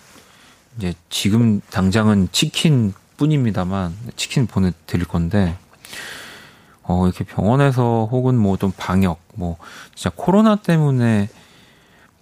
이제 0.79 0.95
지금 1.11 1.61
당장은 1.71 2.29
치킨 2.33 2.93
뿐입니다만, 3.19 3.95
치킨 4.17 4.47
보내드릴 4.47 5.07
건데, 5.07 5.57
어, 6.83 7.07
이렇게 7.07 7.25
병원에서 7.25 8.09
혹은 8.11 8.37
뭐 8.37 8.57
좀 8.57 8.73
방역, 8.77 9.21
뭐, 9.35 9.57
진짜 9.95 10.11
코로나 10.15 10.57
때문에 10.57 11.29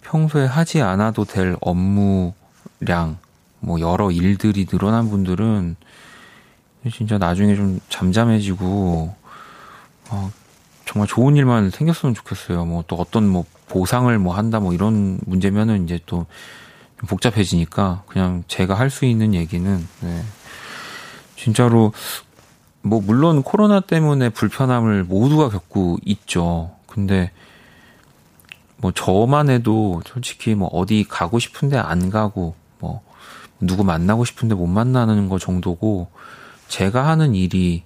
평소에 0.01 0.45
하지 0.45 0.81
않아도 0.81 1.25
될 1.25 1.55
업무량, 1.61 3.17
뭐 3.59 3.79
여러 3.79 4.11
일들이 4.11 4.65
늘어난 4.65 5.09
분들은 5.09 5.75
진짜 6.91 7.17
나중에 7.17 7.55
좀 7.55 7.79
잠잠해지고 7.89 9.15
어, 10.09 10.31
정말 10.85 11.07
좋은 11.07 11.35
일만 11.37 11.69
생겼으면 11.69 12.13
좋겠어요. 12.13 12.65
뭐 12.65 12.83
또 12.87 12.97
어떤 12.97 13.27
뭐 13.27 13.45
보상을 13.69 14.17
뭐 14.19 14.35
한다 14.35 14.59
뭐 14.59 14.73
이런 14.73 15.17
문제면은 15.25 15.85
이제 15.85 15.99
또 16.05 16.25
복잡해지니까 17.07 18.03
그냥 18.07 18.43
제가 18.47 18.75
할 18.75 18.89
수 18.89 19.05
있는 19.05 19.33
얘기는 19.33 19.87
네. 20.01 20.23
진짜로 21.37 21.93
뭐 22.83 23.01
물론 23.01 23.43
코로나 23.43 23.79
때문에 23.79 24.29
불편함을 24.29 25.05
모두가 25.05 25.49
겪고 25.49 25.97
있죠. 26.05 26.71
근데 26.85 27.31
뭐 28.77 28.91
저만 28.91 29.49
해도 29.49 30.01
솔직히 30.05 30.53
뭐 30.53 30.67
어디 30.67 31.05
가고 31.07 31.39
싶은데 31.39 31.77
안 31.77 32.09
가고 32.09 32.55
뭐 32.79 33.01
누구 33.61 33.85
만나고 33.85 34.25
싶은데 34.25 34.55
못 34.55 34.67
만나는 34.67 35.29
거 35.29 35.39
정도고 35.39 36.09
제가 36.67 37.07
하는 37.07 37.33
일이 37.35 37.83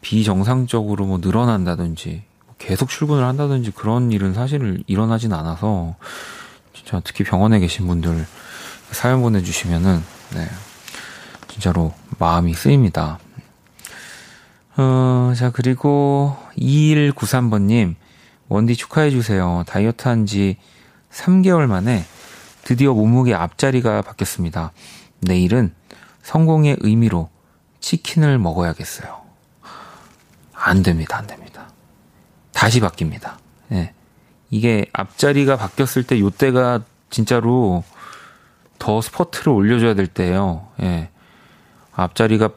비정상적으로 0.00 1.06
뭐 1.06 1.18
늘어난다든지 1.18 2.24
계속 2.58 2.88
출근을 2.88 3.24
한다든지 3.24 3.70
그런 3.70 4.10
일은 4.10 4.34
사실 4.34 4.82
일어나진 4.88 5.32
않아서 5.32 5.94
진짜 6.72 7.00
특히 7.04 7.22
병원에 7.22 7.60
계신 7.60 7.86
분들 7.86 8.26
사연 8.90 9.22
보내주시면은 9.22 10.02
네 10.34 10.48
진짜로 11.46 11.94
마음이 12.18 12.54
쓰입니다. 12.54 13.20
어, 14.76 15.32
자 15.36 15.50
그리고 15.50 16.36
2193번님 16.58 17.94
원디 18.48 18.74
축하해주세요. 18.76 19.64
다이어트 19.66 20.08
한 20.08 20.26
지 20.26 20.56
3개월 21.10 21.66
만에 21.66 22.04
드디어 22.64 22.94
몸무게 22.94 23.34
앞자리가 23.34 24.02
바뀌었습니다. 24.02 24.72
내일은 25.20 25.74
성공의 26.22 26.78
의미로 26.80 27.28
치킨을 27.80 28.38
먹어야겠어요. 28.38 29.20
안 30.54 30.82
됩니다, 30.82 31.18
안 31.18 31.26
됩니다. 31.26 31.68
다시 32.52 32.80
바뀝니다. 32.80 33.36
예. 33.72 33.92
이게 34.50 34.86
앞자리가 34.92 35.56
바뀌었을 35.56 36.04
때 36.04 36.18
요때가 36.20 36.82
진짜로 37.10 37.82
더 38.78 39.00
스포트를 39.00 39.52
올려줘야 39.52 39.94
될 39.94 40.06
때예요. 40.06 40.68
예. 40.82 41.10
앞자리가 41.92 42.50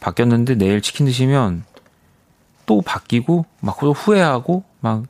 바뀌었는데 0.00 0.56
내일 0.56 0.80
치킨 0.80 1.06
드시면 1.06 1.64
또 2.66 2.82
바뀌고 2.82 3.46
막 3.60 3.76
후회하고 3.82 4.64
막 4.80 5.04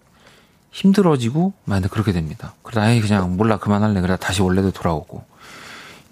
힘들어지고 0.71 1.53
막 1.65 1.83
그렇게 1.91 2.13
됩니다. 2.13 2.55
그러다 2.63 2.91
에 2.91 3.01
그냥 3.01 3.37
몰라 3.37 3.59
그만할래. 3.59 4.01
그러다 4.01 4.25
다시 4.25 4.43
원래도 4.43 4.71
돌아오고 4.71 5.25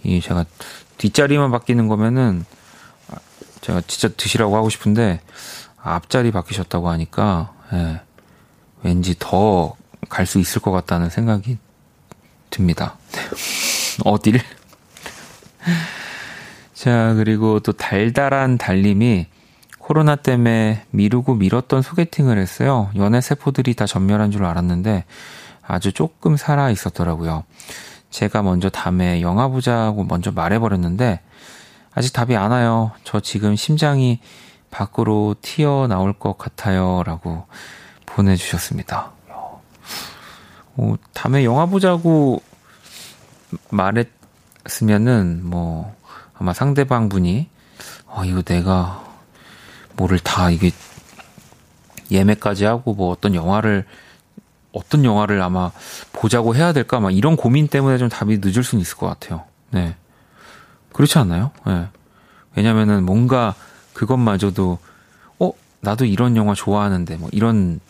이 0.03 0.21
제가 0.21 0.45
뒷자리만 0.99 1.51
바뀌는 1.51 1.89
거면은 1.89 2.45
제가 3.61 3.83
진짜 3.87 4.09
드시라고 4.17 4.57
하고 4.57 4.69
싶은데 4.71 5.21
앞자리 5.83 6.31
바뀌셨다고 6.33 6.89
하니까 6.89 7.53
예, 7.73 8.01
왠지 8.83 9.15
더 9.19 9.77
갈 10.09 10.27
수 10.27 10.39
있을 10.39 10.61
것 10.63 10.71
같다는 10.71 11.11
생각이 11.11 11.59
듭니다. 12.51 12.97
어딜? 14.05 14.41
자 16.77 17.15
그리고 17.15 17.59
또 17.59 17.73
달달한 17.73 18.59
달님이 18.59 19.29
코로나 19.79 20.15
때문에 20.15 20.85
미루고 20.91 21.37
미뤘던 21.37 21.81
소개팅을 21.81 22.37
했어요. 22.37 22.91
연애 22.97 23.23
세포들이 23.23 23.73
다 23.75 23.87
전멸한 23.87 24.31
줄 24.31 24.45
알았는데 24.45 25.07
아주 25.67 25.93
조금 25.95 26.37
살아 26.37 26.69
있었더라고요. 26.69 27.45
제가 28.11 28.43
먼저 28.43 28.69
다음에 28.69 29.23
영화 29.23 29.49
보자고 29.49 30.05
먼저 30.05 30.33
말해버렸는데 30.33 31.23
아직 31.95 32.13
답이 32.13 32.37
안 32.37 32.51
와요. 32.51 32.91
저 33.05 33.21
지금 33.21 33.57
심장이 33.57 34.21
밖으로 34.71 35.35
튀어나올 35.41 36.13
것 36.13 36.37
같아요. 36.37 37.03
라고 37.07 37.47
보내주셨습니다. 38.05 39.13
어, 40.77 40.95
다음에 41.15 41.43
영화 41.43 41.65
보자고 41.65 42.43
말했으면은 43.71 45.41
뭐 45.43 45.96
아마 46.39 46.53
상대방 46.53 47.09
분이 47.09 47.49
어, 48.07 48.25
이거 48.25 48.43
내가 48.43 49.05
뭐를 49.97 50.19
다 50.19 50.51
이게 50.51 50.71
예매까지 52.11 52.65
하고 52.65 52.95
뭐 52.95 53.11
어떤 53.11 53.35
영화를 53.35 53.85
어떤 54.73 55.05
영화를 55.05 55.41
아마 55.43 55.71
보자고 56.13 56.55
해야 56.55 56.73
될까 56.73 57.01
막 57.01 57.11
이런 57.11 57.37
고민 57.37 57.67
때문에 57.67 57.99
좀 57.99 58.09
답이 58.09 58.39
늦을 58.43 58.63
수는 58.63 58.83
있을 58.83 58.97
것 58.97 59.07
같아요. 59.07 59.45
네. 59.71 59.97
그렇지 60.93 61.19
않나요? 61.19 61.51
네. 61.67 61.89
왜냐면은 62.55 63.05
뭔가 63.05 63.55
그것마저도 63.95 64.79
어 65.39 65.51
나도 65.81 66.05
이런 66.05 66.37
영화 66.37 66.55
좋아하는데 66.55 67.17
뭐 67.17 67.29
이런 67.33 67.81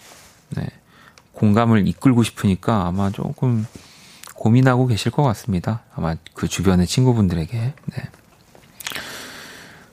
네. 0.51 0.67
공감을 1.33 1.87
이끌고 1.89 2.23
싶으니까 2.23 2.87
아마 2.87 3.11
조금 3.11 3.67
고민하고 4.35 4.87
계실 4.87 5.11
것 5.11 5.23
같습니다. 5.23 5.83
아마 5.95 6.15
그 6.35 6.47
주변의 6.47 6.87
친구분들에게. 6.87 7.57
네. 7.59 8.03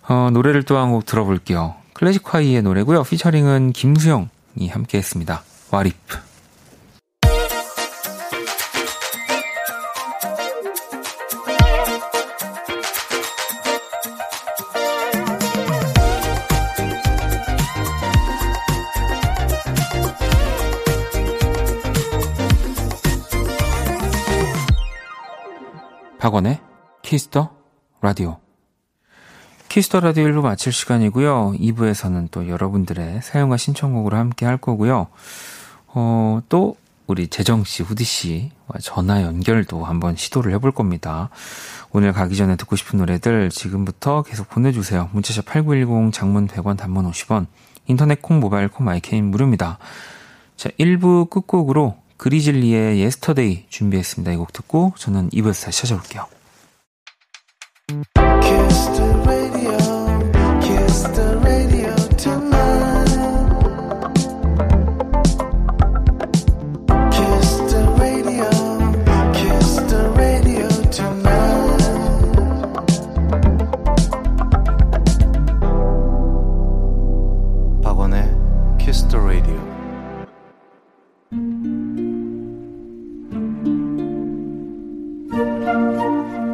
어, 0.08 0.30
노래를 0.32 0.64
또 0.64 0.78
한 0.78 0.92
곡 0.92 1.06
들어볼게요. 1.06 1.76
클래식화이의 1.94 2.62
노래고요. 2.64 3.04
피처링은 3.04 3.72
김수영이 3.74 4.68
함께 4.70 4.98
했습니다. 4.98 5.44
와리프. 5.72 6.18
박원의 26.20 26.60
Kiss 27.02 27.30
the 27.30 27.52
Radio. 28.02 28.43
Kiss 29.74 29.90
the 29.90 30.02
Radio 30.02 30.26
1부 30.26 30.42
마칠 30.44 30.72
시간이고요. 30.72 31.56
2부에서는 31.60 32.28
또 32.30 32.48
여러분들의 32.48 33.22
사연과 33.24 33.58
신청곡으로 33.58 34.16
함께 34.16 34.46
할 34.46 34.58
거고요. 34.58 35.08
어, 35.88 36.42
또 36.48 36.76
우리 37.08 37.28
재정 37.28 37.64
씨, 37.64 37.82
후디 37.82 38.04
씨와 38.04 38.78
전화 38.84 39.24
연결도 39.24 39.84
한번 39.84 40.16
시도를 40.16 40.54
해볼 40.54 40.74
겁니다. 40.74 41.32
오늘 41.92 42.14
가기 42.14 42.36
전에 42.36 42.56
듣고 42.56 42.76
싶은 42.76 43.00
노래들 43.00 43.50
지금부터 43.50 44.22
계속 44.22 44.48
보내주세요. 44.48 45.10
문자 45.12 45.31
샵 45.31 45.46
8910 45.46 46.14
장문 46.14 46.48
100원 46.48 46.78
단문 46.78 47.10
50원 47.10 47.48
인터넷 47.88 48.22
콩 48.22 48.40
모바일 48.40 48.68
콩 48.68 48.86
My 48.86 48.99
K는 48.99 49.32
무료입니다. 49.32 49.80
자, 50.56 50.70
1부 50.80 51.32
끝곡으로 51.32 51.98
그리즐리의 52.18 53.00
Yesterday 53.00 53.66
준비했습니다. 53.70 54.34
이 54.34 54.36
곡 54.36 54.54
듣고 54.54 54.94
저는 54.98 55.32
2부에서 55.32 55.66
다시 55.66 55.82
찾아올게요. 55.82 56.28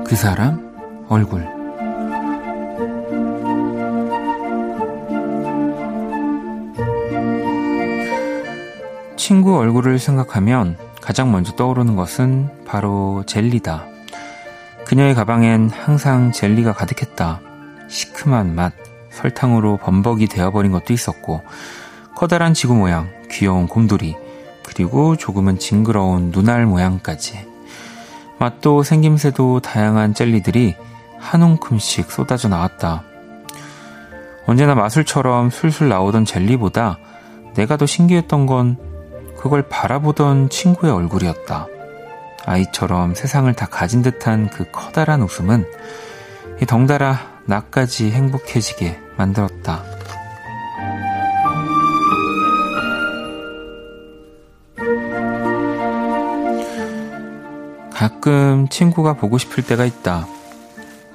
그 0.06 0.16
사람 0.16 0.60
얼굴 1.08 1.48
친구 9.16 9.58
얼굴을 9.58 10.00
생각하면 10.00 10.78
가장 11.00 11.32
먼저 11.32 11.56
떠오르는 11.56 11.96
것은 11.96 12.50
바로 12.66 13.24
젤리다. 13.28 13.86
그녀의 14.86 15.14
가방엔 15.14 15.70
항상 15.70 16.32
젤리가 16.32 16.74
가득했다. 16.74 17.40
시큼한 17.88 18.56
맛, 18.56 18.74
설탕으로 19.12 19.78
범벅이 19.78 20.28
되어버린 20.28 20.72
것도 20.72 20.92
있었고, 20.94 21.44
커다란 22.20 22.54
지구 22.54 22.76
모양, 22.76 23.10
귀여운 23.32 23.66
곰돌이, 23.66 24.18
그리고 24.66 25.16
조금은 25.16 25.58
징그러운 25.58 26.32
눈알 26.32 26.66
모양까지. 26.66 27.48
맛도 28.40 28.84
생김새도 28.84 29.62
다양한 29.62 30.14
젤리들이 30.14 30.76
한 31.18 31.42
움큼씩 31.42 32.12
쏟아져 32.12 32.50
나왔다. 32.50 33.04
언제나 34.46 34.76
마술처럼 34.76 35.50
술술 35.50 35.88
나오던 35.88 36.26
젤리보다 36.26 36.98
내가 37.56 37.78
더 37.78 37.86
신기했던 37.86 38.48
건 38.48 38.76
그걸 39.38 39.70
바라보던 39.70 40.50
친구의 40.50 40.92
얼굴이었다. 40.92 41.68
아이처럼 42.46 43.16
세상을 43.16 43.54
다 43.54 43.66
가진 43.68 44.02
듯한 44.02 44.50
그 44.50 44.70
커다란 44.74 45.22
웃음은 45.22 45.66
덩달아 46.68 47.18
나까지 47.46 48.12
행복해지게 48.12 49.00
만들었다. 49.16 49.99
가끔 58.00 58.70
친구가 58.70 59.16
보고 59.16 59.38
싶을 59.38 59.62
때가 59.62 59.84
있다. 59.84 60.26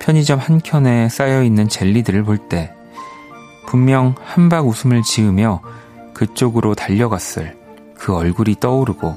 편의점 0.00 0.38
한켠에 0.38 1.08
쌓여있는 1.08 1.70
젤리들을 1.70 2.24
볼 2.24 2.36
때, 2.36 2.74
분명 3.66 4.14
한박 4.22 4.68
웃음을 4.68 5.00
지으며 5.00 5.62
그쪽으로 6.12 6.74
달려갔을 6.74 7.56
그 7.96 8.14
얼굴이 8.14 8.56
떠오르고, 8.60 9.16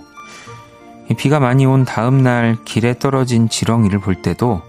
비가 1.18 1.42
많이 1.42 1.66
온 1.66 1.84
다음날 1.84 2.56
길에 2.64 2.98
떨어진 2.98 3.50
지렁이를 3.50 4.00
볼 4.00 4.22
때도 4.22 4.62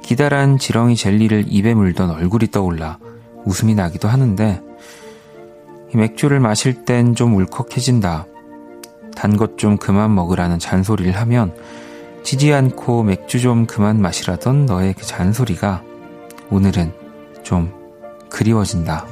기다란 0.00 0.56
지렁이 0.56 0.96
젤리를 0.96 1.44
입에 1.48 1.74
물던 1.74 2.08
얼굴이 2.08 2.50
떠올라 2.50 2.96
웃음이 3.44 3.74
나기도 3.74 4.08
하는데, 4.08 4.62
맥주를 5.92 6.40
마실 6.40 6.86
땐 6.86 7.14
좀 7.14 7.34
울컥해진다. 7.34 8.24
단 9.14 9.36
것 9.36 9.58
좀 9.58 9.76
그만 9.76 10.14
먹으라는 10.14 10.58
잔소리를 10.58 11.12
하면 11.12 11.54
지지 12.24 12.54
않고 12.54 13.02
맥주 13.02 13.38
좀 13.38 13.66
그만 13.66 14.00
마시라던 14.00 14.64
너의 14.64 14.94
그 14.94 15.04
잔소리가 15.04 15.82
오늘은 16.50 16.90
좀 17.42 17.70
그리워진다. 18.30 19.06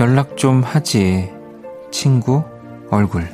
연락 0.00 0.36
좀 0.38 0.62
하지. 0.62 1.30
친구 1.90 2.42
얼굴. 2.90 3.28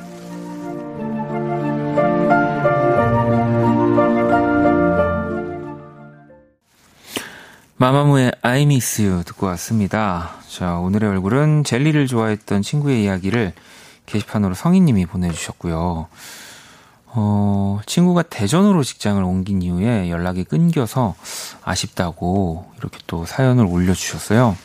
마마무의 7.77 8.33
I 8.59 8.63
miss 8.63 9.01
you 9.01 9.23
듣고 9.23 9.45
왔습니다. 9.45 10.31
자, 10.49 10.79
오늘의 10.79 11.09
얼굴은 11.11 11.63
젤리를 11.63 12.07
좋아했던 12.07 12.61
친구의 12.61 13.05
이야기를 13.05 13.53
게시판으로 14.05 14.53
성인님이 14.53 15.05
보내주셨고요. 15.05 16.07
어, 17.05 17.79
친구가 17.85 18.23
대전으로 18.23 18.83
직장을 18.83 19.23
옮긴 19.23 19.61
이후에 19.61 20.09
연락이 20.09 20.43
끊겨서 20.43 21.15
아쉽다고 21.63 22.69
이렇게 22.79 22.99
또 23.07 23.25
사연을 23.25 23.63
올려주셨어요. 23.65 24.57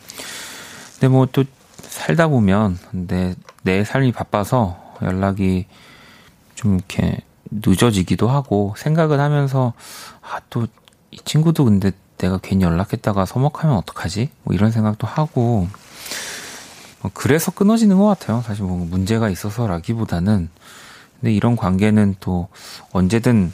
근데 0.94 1.06
뭐 1.06 1.26
또 1.26 1.44
살다 1.84 2.26
보면, 2.26 2.76
근데 2.90 3.36
내 3.62 3.84
삶이 3.84 4.10
바빠서 4.10 4.76
연락이 5.02 5.66
좀 6.56 6.74
이렇게 6.74 7.18
늦어지기도 7.48 8.28
하고 8.28 8.74
생각은 8.76 9.20
하면서, 9.20 9.72
아, 10.20 10.40
또 10.50 10.66
이 11.14 11.18
친구도 11.24 11.64
근데 11.64 11.92
내가 12.24 12.38
괜히 12.38 12.64
연락했다가 12.64 13.26
서먹하면 13.26 13.76
어떡하지? 13.76 14.30
뭐 14.44 14.54
이런 14.54 14.70
생각도 14.70 15.06
하고, 15.06 15.68
뭐 17.00 17.10
그래서 17.14 17.50
끊어지는 17.50 17.98
것 17.98 18.06
같아요. 18.06 18.42
사실 18.46 18.64
뭐 18.64 18.78
문제가 18.78 19.28
있어서라기보다는. 19.28 20.48
근데 21.20 21.32
이런 21.32 21.56
관계는 21.56 22.16
또 22.20 22.48
언제든 22.92 23.52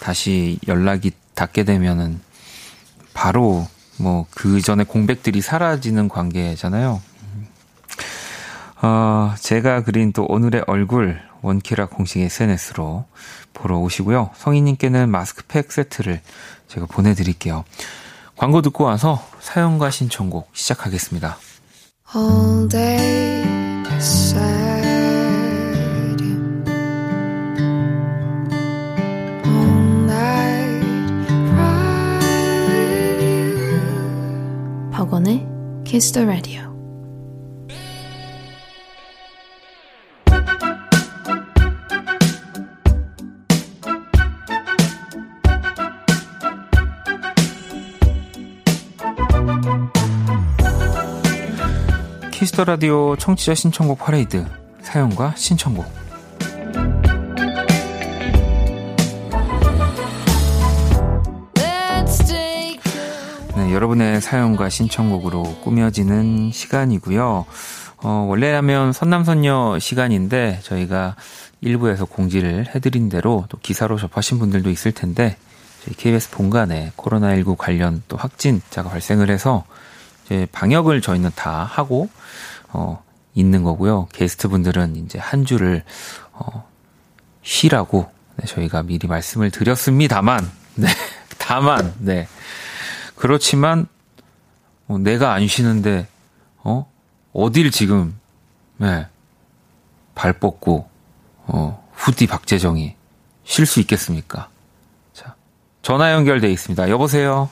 다시 0.00 0.58
연락이 0.66 1.12
닿게 1.34 1.64
되면은 1.64 2.20
바로 3.12 3.66
뭐 3.98 4.26
그 4.30 4.60
전에 4.60 4.84
공백들이 4.84 5.40
사라지는 5.40 6.08
관계잖아요. 6.08 7.00
어, 8.82 9.34
제가 9.40 9.82
그린 9.82 10.12
또 10.12 10.26
오늘의 10.28 10.64
얼굴 10.66 11.20
원키라 11.42 11.86
공식 11.86 12.20
SNS로 12.20 13.04
보러 13.52 13.78
오시고요. 13.78 14.30
성인님께는 14.36 15.08
마스크팩 15.08 15.72
세트를 15.72 16.20
제가 16.68 16.86
보내드릴게요. 16.86 17.64
광고 18.36 18.62
듣고 18.62 18.84
와서 18.84 19.22
사연과 19.40 19.90
신청곡 19.90 20.50
시작하겠습니다. 20.52 21.38
All 22.14 22.68
day 22.68 23.46
sad. 23.98 24.44
All 29.44 30.04
night. 30.04 30.86
박원의 34.92 35.46
Kiss 35.84 36.12
the 36.12 36.26
Radio. 36.26 36.75
Kiss 52.56 52.61
the 52.61 52.64
Radio 52.64 53.16
청취자 53.16 53.54
신청곡 53.54 53.98
퍼레이드 53.98 54.42
사연과 54.80 55.34
신청곡 55.36 55.84
네, 63.56 63.74
여러분의 63.74 64.22
사연과 64.22 64.70
신청곡으로 64.70 65.42
꾸며지는 65.64 66.50
시간이고요. 66.50 67.44
어, 67.98 68.08
원래라면 68.26 68.94
선남선녀 68.94 69.78
시간인데 69.78 70.60
저희가 70.62 71.16
일부에서 71.60 72.06
공지를 72.06 72.74
해드린 72.74 73.10
대로 73.10 73.44
또 73.50 73.58
기사로 73.58 73.98
접하신 73.98 74.38
분들도 74.38 74.70
있을 74.70 74.92
텐데 74.92 75.36
저희 75.84 75.94
KBS 75.94 76.30
본관에 76.30 76.92
코로나19 76.96 77.58
관련 77.58 78.02
또 78.08 78.16
확진자가 78.16 78.88
발생을 78.88 79.28
해서 79.28 79.64
이제 80.26 80.46
방역을 80.50 81.00
저희는 81.00 81.30
다 81.36 81.62
하고 81.64 82.08
어 82.68 83.02
있는 83.34 83.62
거고요. 83.62 84.08
게스트 84.12 84.48
분들은 84.48 84.96
이제 84.96 85.18
한 85.18 85.44
주를 85.44 85.84
어 86.32 86.68
쉬라고 87.42 88.10
네, 88.36 88.46
저희가 88.46 88.82
미리 88.82 89.06
말씀을 89.06 89.50
드렸습니다만 89.50 90.50
네. 90.74 90.88
다만 91.38 91.94
네. 91.98 92.26
그렇지만 93.14 93.86
어, 94.88 94.98
내가 94.98 95.32
안 95.32 95.46
쉬는데 95.46 96.08
어 96.58 96.90
어딜 97.32 97.70
지금 97.70 98.18
네. 98.78 99.06
발 100.14 100.32
뻗고 100.32 100.88
어 101.46 101.88
후디 101.92 102.26
박재정이 102.26 102.96
쉴 103.44 103.64
수 103.64 103.78
있겠습니까? 103.80 104.48
자 105.12 105.36
전화 105.82 106.12
연결돼 106.12 106.50
있습니다. 106.50 106.90
여보세요. 106.90 107.48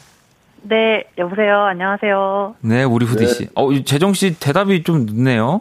네, 0.68 1.04
여보세요. 1.18 1.64
안녕하세요. 1.64 2.56
네, 2.62 2.84
우리 2.84 3.04
후디 3.04 3.26
씨. 3.26 3.48
어, 3.54 3.68
재정 3.84 4.14
씨 4.14 4.38
대답이 4.38 4.82
좀 4.82 5.04
늦네요. 5.06 5.60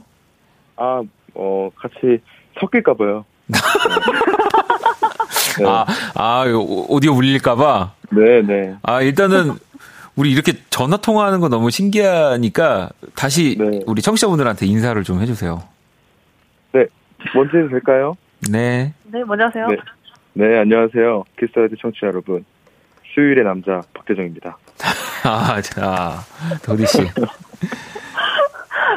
아, 0.78 1.02
어, 1.36 1.70
같이 1.76 2.20
섞일까 2.60 2.94
봐요. 2.94 3.26
네. 3.48 3.60
아, 5.68 5.86
아, 6.16 6.46
오- 6.48 6.86
오디오 6.96 7.14
울릴까봐. 7.16 7.92
네, 8.12 8.42
네. 8.44 8.76
아, 8.84 9.02
일단은 9.02 9.52
우리 10.16 10.32
이렇게 10.32 10.54
전화 10.70 10.96
통화하는 10.98 11.42
거 11.42 11.50
너무 11.50 11.70
신기하니까 11.70 12.90
다시 13.16 13.58
네. 13.60 13.82
우리 13.86 14.02
청취자분들한테 14.02 14.66
인사를 14.68 15.04
좀 15.04 15.20
해주세요. 15.22 15.62
네. 16.72 16.86
먼저 17.36 17.58
해도 17.58 17.70
될까요? 17.70 18.16
네. 18.50 18.94
네, 19.04 19.24
먼저 19.26 19.46
하세요. 19.46 19.68
네. 19.68 19.76
네, 20.34 20.60
안녕하세요. 20.60 21.26
키스라디 21.40 21.76
청취자 21.82 22.08
여러분. 22.08 22.46
수요일의 23.14 23.44
남자, 23.44 23.82
박대정입니다. 23.94 24.58
아, 25.26 25.62
자, 25.62 26.20
도디 26.64 26.86
씨. 26.88 27.00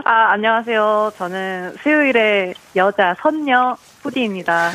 아, 0.04 0.32
안녕하세요. 0.32 1.12
저는 1.16 1.74
수요일에 1.82 2.54
여자 2.76 3.14
선녀 3.18 3.76
후디입니다. 4.02 4.70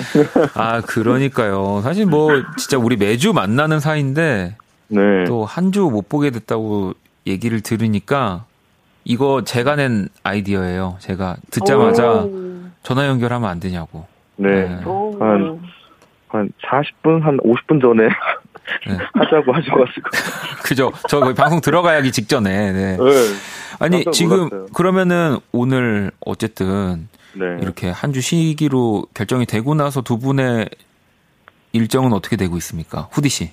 아, 0.56 0.82
그러니까요. 0.82 1.82
사실 1.82 2.06
뭐, 2.06 2.30
진짜 2.58 2.77
우리 2.77 2.97
매주 2.97 3.34
만나는 3.34 3.80
사이인데, 3.80 4.56
네. 4.89 5.23
또 5.25 5.45
한 5.45 5.71
주 5.71 5.89
못 5.89 6.10
보게 6.10 6.30
됐다고 6.32 6.93
얘기를 7.25 7.62
들으니까, 7.62 8.45
이거 9.06 9.43
제가 9.43 9.75
낸 9.77 10.10
아이디어예요. 10.23 10.97
제가 10.99 11.38
듣자마자 11.49 12.12
오. 12.23 12.62
전화 12.84 13.08
연결하면 13.08 13.49
안 13.49 13.60
되냐고. 13.60 14.06
네. 14.36 14.67
네. 14.67 14.84
오. 14.86 15.17
한- 15.19 15.60
한 16.27 16.49
40분, 16.63 17.21
한 17.21 17.38
50분 17.39 17.82
전에 17.82 18.08
네. 18.88 18.98
하자고 19.14 19.54
하셔가지고. 19.54 20.10
그죠? 20.64 20.92
저 21.10 21.34
방송 21.34 21.62
들어가기 21.62 22.12
직전에, 22.12 22.72
네. 22.72 22.98
네. 22.98 23.04
아니, 23.80 24.06
지금, 24.12 24.38
놀랐어요. 24.50 24.66
그러면은 24.74 25.38
오늘 25.52 26.12
어쨌든 26.26 27.08
네. 27.34 27.46
이렇게 27.62 27.90
한 27.90 28.12
주 28.12 28.22
쉬기로 28.22 29.06
결정이 29.14 29.46
되고 29.46 29.74
나서 29.76 30.02
두 30.02 30.20
분의 30.20 30.70
일정은 31.74 32.12
어떻게 32.14 32.36
되고 32.36 32.58
있습니까? 32.58 33.08
후디 33.12 33.30
씨. 33.30 33.52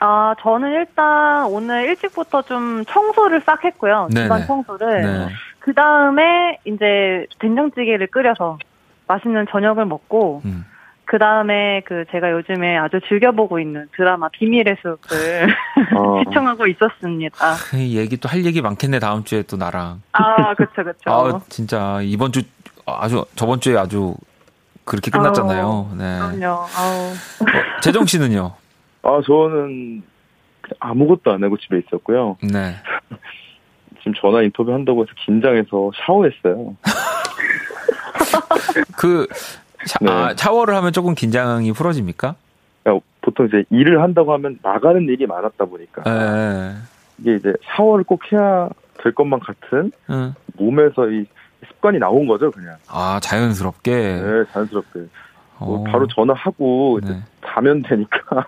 아, 0.00 0.34
저는 0.40 0.72
일단 0.72 1.44
오늘 1.46 1.84
일찍부터 1.88 2.42
좀 2.42 2.82
청소를 2.86 3.42
싹 3.44 3.62
했고요. 3.64 4.08
네네. 4.10 4.24
집안 4.24 4.46
청소를. 4.46 5.02
네. 5.02 5.28
그 5.58 5.74
다음에 5.74 6.58
이제 6.64 7.26
된장찌개를 7.38 8.06
끓여서 8.08 8.58
맛있는 9.06 9.46
저녁을 9.50 9.84
먹고, 9.84 10.40
음. 10.46 10.64
그 11.12 11.18
다음에 11.18 11.82
그 11.84 12.06
제가 12.10 12.32
요즘에 12.32 12.78
아주 12.78 12.98
즐겨보고 13.06 13.60
있는 13.60 13.86
드라마 13.94 14.30
비밀의 14.30 14.78
숲을 14.80 15.44
아, 15.44 16.22
시청하고 16.24 16.66
있었습니다. 16.68 17.36
그 17.70 17.76
얘기 17.78 18.16
또 18.16 18.30
할 18.30 18.46
얘기 18.46 18.62
많겠네, 18.62 18.98
다음 18.98 19.22
주에 19.22 19.42
또 19.42 19.58
나랑. 19.58 20.00
아, 20.12 20.54
그쵸, 20.54 20.82
그쵸. 20.82 21.10
아, 21.10 21.38
진짜, 21.50 22.00
이번 22.00 22.32
주, 22.32 22.40
아주, 22.86 23.26
저번 23.36 23.60
주에 23.60 23.76
아주 23.76 24.14
그렇게 24.86 25.10
끝났잖아요. 25.10 25.90
네. 25.98 26.18
그럼요. 26.18 26.46
아우. 26.74 27.10
어, 27.10 27.80
재정 27.82 28.06
씨는요? 28.06 28.54
아, 29.04 29.20
저는 29.26 30.02
아무것도 30.80 31.30
안 31.30 31.44
하고 31.44 31.58
집에 31.58 31.78
있었고요. 31.86 32.38
네. 32.42 32.74
지금 33.98 34.14
전화 34.18 34.40
인터뷰 34.40 34.72
한다고 34.72 35.02
해서 35.02 35.12
긴장해서 35.26 35.90
샤워했어요. 36.06 36.74
그, 38.96 39.26
샤, 39.86 39.98
네. 40.00 40.10
아, 40.10 40.34
샤워를 40.36 40.74
하면 40.76 40.92
조금 40.92 41.14
긴장이 41.14 41.72
풀어집니까? 41.72 42.34
그러니까 42.82 43.04
보통 43.20 43.46
이제 43.46 43.64
일을 43.70 44.02
한다고 44.02 44.32
하면 44.34 44.58
나가는 44.62 45.00
일이 45.02 45.26
많았다 45.26 45.64
보니까 45.64 46.02
예. 46.06 46.74
이게 47.18 47.36
이제 47.36 47.52
샤워를 47.64 48.04
꼭 48.04 48.20
해야 48.32 48.68
될 49.02 49.14
것만 49.14 49.40
같은 49.40 49.92
응. 50.10 50.34
몸에서 50.56 51.08
이 51.10 51.24
습관이 51.68 51.98
나온 51.98 52.26
거죠, 52.26 52.50
그냥. 52.50 52.76
아, 52.88 53.20
자연스럽게. 53.22 53.90
네, 53.94 54.44
자연스럽게. 54.52 55.00
뭐 55.58 55.80
어. 55.80 55.84
바로 55.84 56.08
전화하고 56.08 56.98
이제 57.02 57.12
네. 57.12 57.22
자면 57.46 57.82
되니까 57.82 58.46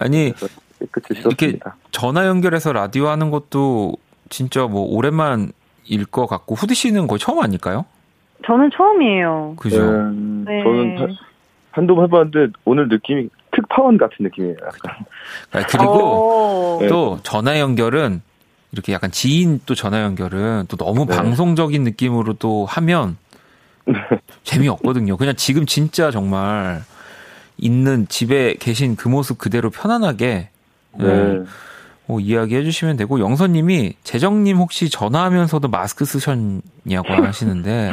아니, 0.00 0.32
이렇게. 1.10 1.58
전화 1.92 2.26
연결해서 2.26 2.72
라디오 2.72 3.06
하는 3.08 3.30
것도 3.30 3.94
진짜 4.28 4.66
뭐 4.66 4.82
오랜만일 4.82 6.04
것 6.10 6.26
같고, 6.26 6.56
후디 6.56 6.74
씨는 6.74 7.06
거의 7.06 7.20
처음 7.20 7.40
아닐까요? 7.40 7.84
저는 8.46 8.70
처음이에요. 8.74 9.54
그죠? 9.56 9.78
음, 9.80 10.44
네. 10.46 10.62
저는 10.62 10.98
하- 10.98 11.16
한두 11.72 11.94
번 11.94 12.04
해봤는데 12.04 12.52
오늘 12.64 12.88
느낌이 12.88 13.28
특파원 13.52 13.96
같은 13.98 14.16
느낌이에요. 14.20 14.56
약간. 14.62 15.04
아, 15.52 15.62
그리고 15.68 16.76
오. 16.76 16.78
네. 16.80 16.88
또 16.88 17.18
전화 17.22 17.58
연결은 17.60 18.20
이렇게 18.72 18.92
약간 18.92 19.10
지인 19.10 19.60
또 19.66 19.74
전화 19.74 20.02
연결은 20.02 20.64
또 20.68 20.76
너무 20.76 21.06
네. 21.06 21.16
방송적인 21.16 21.82
느낌으로 21.84 22.34
또 22.34 22.64
하면 22.66 23.16
재미없거든요. 24.44 25.16
그냥 25.16 25.34
지금 25.36 25.66
진짜 25.66 26.10
정말 26.10 26.82
있는 27.58 28.06
집에 28.08 28.54
계신 28.54 28.96
그 28.96 29.08
모습 29.08 29.38
그대로 29.38 29.70
편안하게 29.70 30.48
네. 30.98 31.06
예, 31.06 31.42
뭐 32.06 32.20
이야기해 32.20 32.64
주시면 32.64 32.96
되고 32.96 33.20
영선님이 33.20 33.94
재정님 34.02 34.56
혹시 34.58 34.90
전화하면서도 34.90 35.68
마스크 35.68 36.04
쓰셨냐고 36.04 37.12
하시는데 37.22 37.92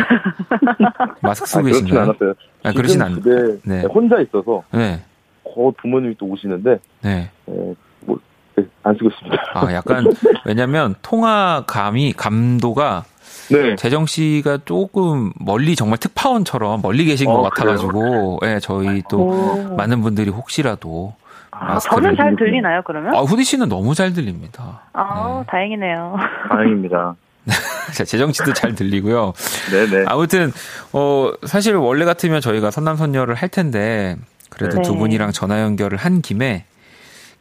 마스크 1.21 1.43
아, 1.43 1.47
쓰고 1.47 1.63
그렇진 1.63 1.83
계신가요? 1.85 2.03
않았어요. 2.09 2.33
아, 2.63 2.71
그러진 2.71 3.01
않. 3.01 3.21
네. 3.63 3.81
혼자 3.83 4.19
있어서 4.21 4.63
네, 4.71 5.01
거 5.43 5.71
부모님이 5.81 6.15
또 6.17 6.25
오시는데 6.27 6.79
네. 7.01 7.29
예, 7.49 7.75
뭐, 8.01 8.17
네, 8.55 8.65
안 8.83 8.93
쓰고 8.95 9.09
있습니다. 9.09 9.37
아 9.53 9.73
약간 9.73 10.05
왜냐면 10.45 10.95
통화 11.01 11.63
감이 11.67 12.13
감도가 12.13 13.05
네. 13.51 13.75
재정 13.75 14.05
씨가 14.05 14.59
조금 14.65 15.31
멀리 15.39 15.75
정말 15.75 15.97
특파원처럼 15.97 16.81
멀리 16.81 17.05
계신 17.05 17.25
것 17.27 17.33
어, 17.39 17.41
같아가지고, 17.43 18.39
예, 18.43 18.59
저희 18.61 19.01
또 19.09 19.19
오. 19.21 19.75
많은 19.75 20.01
분들이 20.01 20.29
혹시라도 20.29 21.13
아, 21.51 21.75
마스크를- 21.77 21.89
저는 22.03 22.15
잘 22.15 22.35
들리나요, 22.35 22.81
그러면? 22.85 23.15
아 23.15 23.19
후디 23.21 23.43
씨는 23.43 23.69
너무 23.69 23.95
잘 23.95 24.13
들립니다. 24.13 24.81
아, 24.93 25.39
네. 25.41 25.45
다행이네요. 25.51 26.15
다행입니다. 26.49 27.15
자, 27.95 28.03
재정 28.03 28.31
씨도 28.31 28.53
잘 28.53 28.75
들리고요. 28.75 29.33
네네. 29.71 30.05
아무튼 30.07 30.51
어 30.93 31.31
사실 31.45 31.75
원래 31.75 32.05
같으면 32.05 32.41
저희가 32.41 32.69
선남선녀를 32.69 33.33
할 33.35 33.49
텐데 33.49 34.15
그래도 34.49 34.77
네. 34.77 34.81
두 34.83 34.95
분이랑 34.95 35.31
전화 35.31 35.61
연결을 35.61 35.97
한 35.97 36.21
김에 36.21 36.65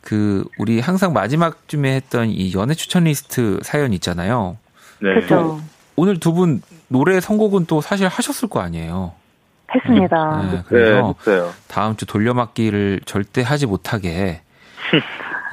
그 0.00 0.44
우리 0.58 0.80
항상 0.80 1.12
마지막쯤에 1.12 1.94
했던 1.96 2.28
이 2.28 2.52
연애 2.54 2.72
추천 2.74 3.04
리스트 3.04 3.58
사연 3.62 3.92
있잖아요. 3.92 4.56
네. 5.00 5.14
그죠. 5.20 5.60
오늘 5.96 6.18
두 6.20 6.32
분 6.32 6.62
노래 6.86 7.20
선곡은 7.20 7.66
또 7.66 7.82
사실 7.82 8.08
하셨을 8.08 8.48
거 8.48 8.60
아니에요. 8.60 9.12
했습니다. 9.74 10.42
네, 10.42 10.50
네, 10.50 10.62
그래서 10.66 11.14
했어요. 11.18 11.52
다음 11.66 11.96
주 11.96 12.06
돌려막기를 12.06 13.00
절대 13.04 13.42
하지 13.42 13.66
못하게 13.66 14.42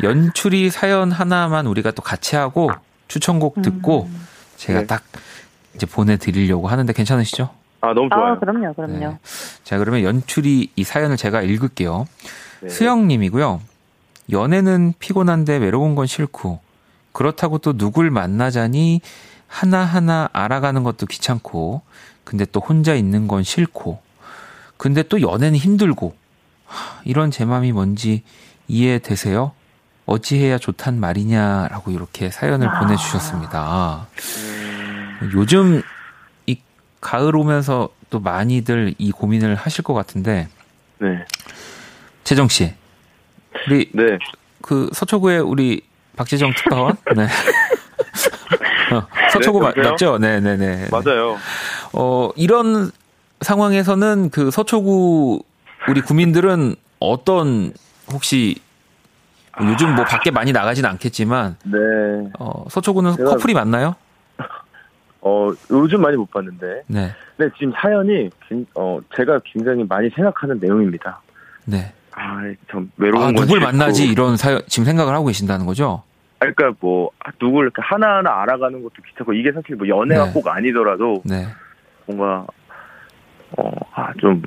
연출이 0.03 0.69
사연 0.69 1.11
하나만 1.11 1.67
우리가 1.67 1.91
또 1.91 2.01
같이 2.01 2.35
하고 2.35 2.71
추천곡 3.07 3.61
듣고 3.61 4.09
제가 4.57 4.81
네. 4.81 4.87
딱 4.87 5.03
이제 5.75 5.85
보내드리려고 5.85 6.67
하는데 6.67 6.91
괜찮으시죠? 6.91 7.49
아, 7.81 7.93
너무 7.93 8.09
좋아요. 8.09 8.33
아, 8.33 8.39
그럼요, 8.39 8.73
그럼요. 8.73 8.97
네. 8.97 9.17
자, 9.63 9.77
그러면 9.77 10.03
연출이 10.03 10.71
이 10.75 10.83
사연을 10.83 11.17
제가 11.17 11.41
읽을게요. 11.41 12.07
네. 12.61 12.69
수영님이고요. 12.69 13.61
연애는 14.31 14.93
피곤한데 14.97 15.57
외로운 15.57 15.93
건 15.93 16.07
싫고, 16.07 16.59
그렇다고 17.11 17.59
또 17.59 17.77
누굴 17.77 18.09
만나자니 18.09 19.01
하나하나 19.47 20.29
알아가는 20.33 20.83
것도 20.83 21.05
귀찮고, 21.05 21.83
근데 22.23 22.45
또 22.45 22.59
혼자 22.59 22.95
있는 22.95 23.27
건 23.27 23.43
싫고, 23.43 24.01
근데 24.77 25.03
또 25.03 25.21
연애는 25.21 25.57
힘들고, 25.57 26.15
하, 26.65 27.01
이런 27.05 27.31
제 27.31 27.45
맘이 27.45 27.71
뭔지 27.71 28.23
이해되세요? 28.67 29.53
어찌해야 30.05 30.57
좋단 30.59 30.99
말이냐라고 30.99 31.91
이렇게 31.91 32.29
사연을 32.29 32.67
아. 32.67 32.79
보내주셨습니다. 32.79 34.07
요즘 35.33 35.81
이 36.45 36.59
가을 37.01 37.35
오면서 37.35 37.89
또 38.09 38.19
많이들 38.19 38.93
이 38.97 39.11
고민을 39.11 39.55
하실 39.55 39.83
것 39.83 39.93
같은데, 39.93 40.47
네. 40.99 41.25
재정 42.23 42.47
씨, 42.47 42.73
우리 43.67 43.89
네. 43.93 44.17
그 44.61 44.89
서초구의 44.93 45.39
우리 45.39 45.81
박재정 46.15 46.53
특파원, 46.55 46.95
네. 47.15 47.27
어, 48.93 49.07
서초구 49.31 49.73
네? 49.75 49.81
맞죠? 49.81 50.17
네, 50.19 50.39
네, 50.39 50.55
네. 50.55 50.87
맞아요. 50.91 51.37
어 51.93 52.29
이런 52.35 52.91
상황에서는 53.49 54.31
그 54.31 54.49
서초구 54.51 55.39
우리 55.87 56.01
구민들은 56.01 56.75
어떤 56.99 57.71
혹시 58.11 58.55
요즘 59.61 59.95
뭐 59.95 60.03
밖에 60.03 60.31
많이 60.31 60.51
나가진 60.51 60.83
않겠지만 60.85 61.55
네. 61.63 61.77
어, 62.39 62.65
서초구는 62.69 63.11
제가- 63.13 63.29
커플이 63.29 63.53
많나요? 63.53 63.95
어, 65.21 65.49
요즘 65.71 66.01
많이 66.01 66.17
못 66.17 66.29
봤는데. 66.29 66.83
네, 66.87 67.11
네, 67.37 67.47
지금 67.57 67.71
사연이, 67.79 68.29
굉- 68.47 68.65
어, 68.75 68.99
제가 69.15 69.39
굉장히 69.45 69.83
많이 69.87 70.09
생각하는 70.09 70.59
내용입니다. 70.59 71.21
네. 71.65 71.93
아, 72.11 72.41
참, 72.71 72.91
외로운 72.97 73.23
아건 73.29 73.35
누굴. 73.35 73.59
만나지 73.59 74.05
이런 74.07 74.37
사연 74.37 74.61
지금 74.67 74.85
생각을 74.85 75.13
하고 75.13 75.25
계신다는 75.27 75.65
거죠? 75.65 76.03
아, 76.39 76.45
그러니까 76.51 76.77
뭐 76.79 77.09
누굴 77.39 77.65
이렇게 77.65 77.81
하나하나 77.81 78.41
알아가는 78.41 78.81
것도 78.83 78.93
귀찮고 79.07 79.33
이게 79.33 79.51
사실 79.51 79.75
뭐 79.75 79.87
연애가 79.87 80.25
네. 80.27 80.31
꼭 80.33 80.47
아니더라도 80.47 81.21
네. 81.25 81.47
뭔가 82.05 82.45
어좀 83.57 84.41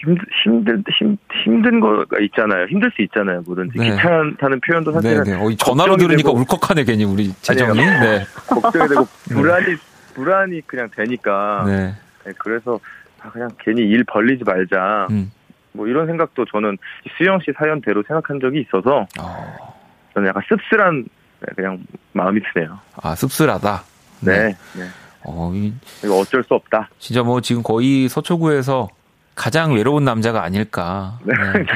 힘들 0.00 0.24
힘들 0.42 0.82
힘 0.98 1.16
힘든 1.44 1.80
거가 1.80 2.18
있잖아요. 2.20 2.66
힘들 2.66 2.90
수 2.94 3.02
있잖아요. 3.02 3.42
뭐든지 3.42 3.78
네. 3.78 3.90
귀찮다는 3.90 4.60
표현도 4.60 4.92
네, 4.92 4.94
사실은 4.94 5.24
네. 5.24 5.34
어, 5.34 5.50
이 5.50 5.56
전화로 5.56 5.96
들으니까 5.96 6.30
되고 6.30 6.38
울컥하네, 6.38 6.84
괜히 6.84 7.04
우리 7.04 7.32
재정이. 7.42 7.78
네. 7.78 8.24
걱정이 8.48 8.88
되고 8.88 9.06
불안이 9.28 9.76
불안이 10.14 10.62
그냥 10.66 10.88
되니까 10.94 11.64
네. 11.66 11.94
네, 12.24 12.32
그래서 12.38 12.80
아, 13.20 13.30
그냥 13.30 13.50
괜히 13.58 13.82
일 13.82 14.04
벌리지 14.04 14.44
말자. 14.44 15.08
음. 15.10 15.30
뭐 15.72 15.86
이런 15.86 16.06
생각도 16.06 16.46
저는 16.46 16.78
수영 17.16 17.38
씨 17.40 17.52
사연대로 17.56 18.02
생각한 18.06 18.40
적이 18.40 18.62
있어서 18.62 19.06
어, 19.20 19.76
저는 20.14 20.28
약간 20.28 20.42
씁쓸한 20.48 21.04
네, 21.40 21.52
그냥 21.54 21.78
마음이 22.12 22.40
드네요. 22.52 22.78
아, 23.02 23.14
씁쓸하다. 23.14 23.82
네. 24.20 24.54
네. 24.74 24.84
어, 25.24 25.52
이, 25.54 25.72
이거 26.04 26.18
어쩔 26.18 26.42
수 26.44 26.54
없다. 26.54 26.88
진짜 26.98 27.22
뭐 27.22 27.40
지금 27.40 27.62
거의 27.62 28.08
서초구에서 28.08 28.88
가장 29.34 29.74
외로운 29.74 30.04
남자가 30.04 30.42
아닐까. 30.42 31.18
네. 31.24 31.34
네, 31.34 31.64
그 31.64 31.66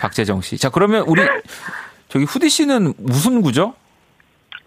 박재정 0.00 0.40
씨. 0.42 0.58
자, 0.58 0.70
그러면 0.70 1.04
우리 1.06 1.22
저기 2.08 2.24
후디 2.24 2.48
씨는 2.48 2.94
무슨 2.98 3.42
구죠? 3.42 3.74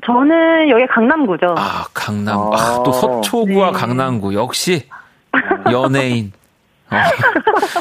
저는 0.05 0.69
여기 0.69 0.87
강남구죠. 0.87 1.55
아, 1.57 1.85
강남. 1.93 2.39
아, 2.53 2.55
아. 2.55 2.83
또 2.83 2.91
서초구와 2.91 3.71
네. 3.71 3.77
강남구. 3.77 4.33
역시 4.33 4.87
연예인. 5.71 6.31
어. 6.89 6.97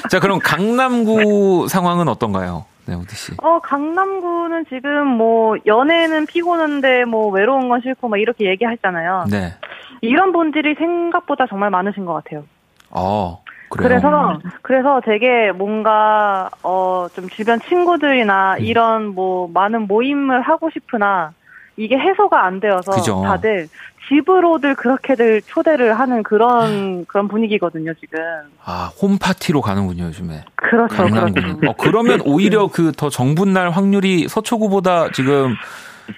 자, 0.08 0.20
그럼 0.20 0.38
강남구 0.38 1.66
상황은 1.68 2.08
어떤가요? 2.08 2.66
네, 2.86 2.94
후디 2.94 3.16
씨. 3.16 3.32
어, 3.42 3.60
강남구는 3.60 4.66
지금 4.68 5.06
뭐, 5.06 5.56
연애는 5.66 6.26
피곤한데 6.26 7.04
뭐, 7.04 7.30
외로운 7.30 7.68
건 7.68 7.80
싫고 7.82 8.08
막 8.08 8.18
이렇게 8.18 8.46
얘기하잖아요. 8.46 9.26
네. 9.30 9.54
이런 10.00 10.32
분들이 10.32 10.74
생각보다 10.74 11.46
정말 11.48 11.70
많으신 11.70 12.04
것 12.04 12.14
같아요. 12.14 12.44
어, 12.90 13.42
그래요. 13.68 13.88
그래서, 14.00 14.38
그래서 14.62 15.00
되게 15.04 15.52
뭔가, 15.52 16.50
어, 16.62 17.06
좀 17.14 17.28
주변 17.28 17.60
친구들이나 17.60 18.54
음. 18.58 18.64
이런 18.64 19.06
뭐, 19.14 19.48
많은 19.52 19.86
모임을 19.86 20.40
하고 20.42 20.70
싶으나, 20.70 21.32
이게 21.76 21.96
해소가 21.96 22.44
안 22.44 22.60
되어서 22.60 22.92
그죠. 22.92 23.22
다들 23.24 23.68
집으로들 24.08 24.74
그렇게들 24.74 25.40
초대를 25.42 25.98
하는 25.98 26.22
그런, 26.24 27.04
그런 27.06 27.28
분위기거든요, 27.28 27.94
지금. 27.94 28.18
아, 28.64 28.90
홈파티로 29.00 29.60
가는군요, 29.60 30.04
요즘에. 30.06 30.42
그렇죠, 30.56 30.96
그렇죠. 31.04 31.32
어, 31.68 31.74
그러면 31.78 32.20
오히려 32.26 32.66
그 32.66 32.90
더 32.92 33.08
정분날 33.08 33.70
확률이 33.70 34.26
서초구보다 34.28 35.10
지금 35.12 35.54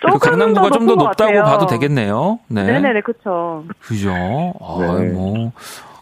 그 0.01 0.19
강남구가 0.19 0.69
더좀더 0.71 0.95
높다고 0.95 1.33
같아요. 1.33 1.43
봐도 1.45 1.67
되겠네요. 1.67 2.39
네. 2.49 2.65
네네네, 2.65 3.01
그쵸. 3.03 3.65
그죠. 3.81 4.11
아, 4.13 4.97
네. 5.01 5.09
뭐, 5.11 5.53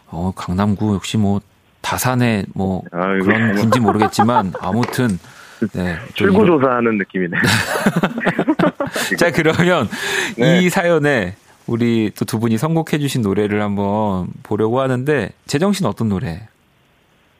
어, 0.07 0.31
강남구 0.35 0.95
역시 0.95 1.17
뭐, 1.17 1.39
다산의 1.81 2.45
뭐, 2.53 2.83
아, 2.91 3.07
그런 3.19 3.53
군지 3.55 3.79
모르겠지만, 3.79 4.53
아무튼, 4.61 5.07
네. 5.73 5.95
출구조사하는 6.15 6.97
느낌이네. 6.97 7.37
자, 9.17 9.31
그러면 9.31 9.87
네. 10.37 10.59
이 10.59 10.69
사연에 10.69 11.35
우리 11.67 12.11
또 12.17 12.25
두 12.25 12.39
분이 12.39 12.57
선곡해주신 12.57 13.21
노래를 13.21 13.61
한번 13.61 14.27
보려고 14.43 14.79
하는데, 14.81 15.29
재정 15.45 15.73
씨는 15.73 15.89
어떤 15.89 16.09
노래? 16.09 16.47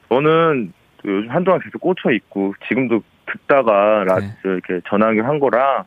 저는 0.10 0.74
요즘 1.06 1.30
한동안 1.32 1.60
계속 1.62 1.80
꽂혀 1.82 2.12
있고 2.12 2.54
지금도 2.68 3.02
듣다가 3.32 4.04
라 4.04 4.20
네. 4.20 4.36
이렇게 4.44 4.82
전화 4.88 5.08
연결한 5.08 5.40
거랑 5.40 5.84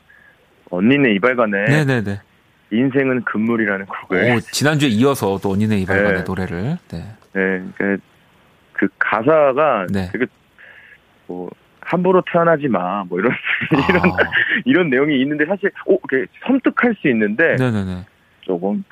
언니네 0.71 1.13
이발관에 1.15 1.65
네네네. 1.65 2.21
인생은 2.71 3.25
금물이라는 3.25 3.87
곡을 3.87 4.35
오, 4.37 4.41
지난주에 4.41 4.89
이어서 4.89 5.39
또 5.43 5.51
언니네 5.51 5.79
이발관의 5.79 6.19
네. 6.19 6.25
노래를. 6.27 6.79
네. 6.91 7.05
네, 7.35 7.63
그, 7.77 7.99
그 8.73 8.89
가사가 8.99 9.87
네. 9.91 10.09
되게 10.13 10.27
뭐 11.27 11.51
함부로 11.81 12.23
태어나지 12.31 12.69
마, 12.69 13.05
뭐 13.05 13.19
이런 13.21 13.33
이런 13.89 14.13
아, 14.13 14.17
이런 14.65 14.91
내용이 14.91 15.21
있는데 15.21 15.47
사실 15.47 15.71
오, 15.87 15.99
이렇게 16.11 16.31
섬뜩할 16.47 16.97
수 17.01 17.09
있는데 17.09 17.57
네네네. 17.57 18.07
조금 18.43 18.85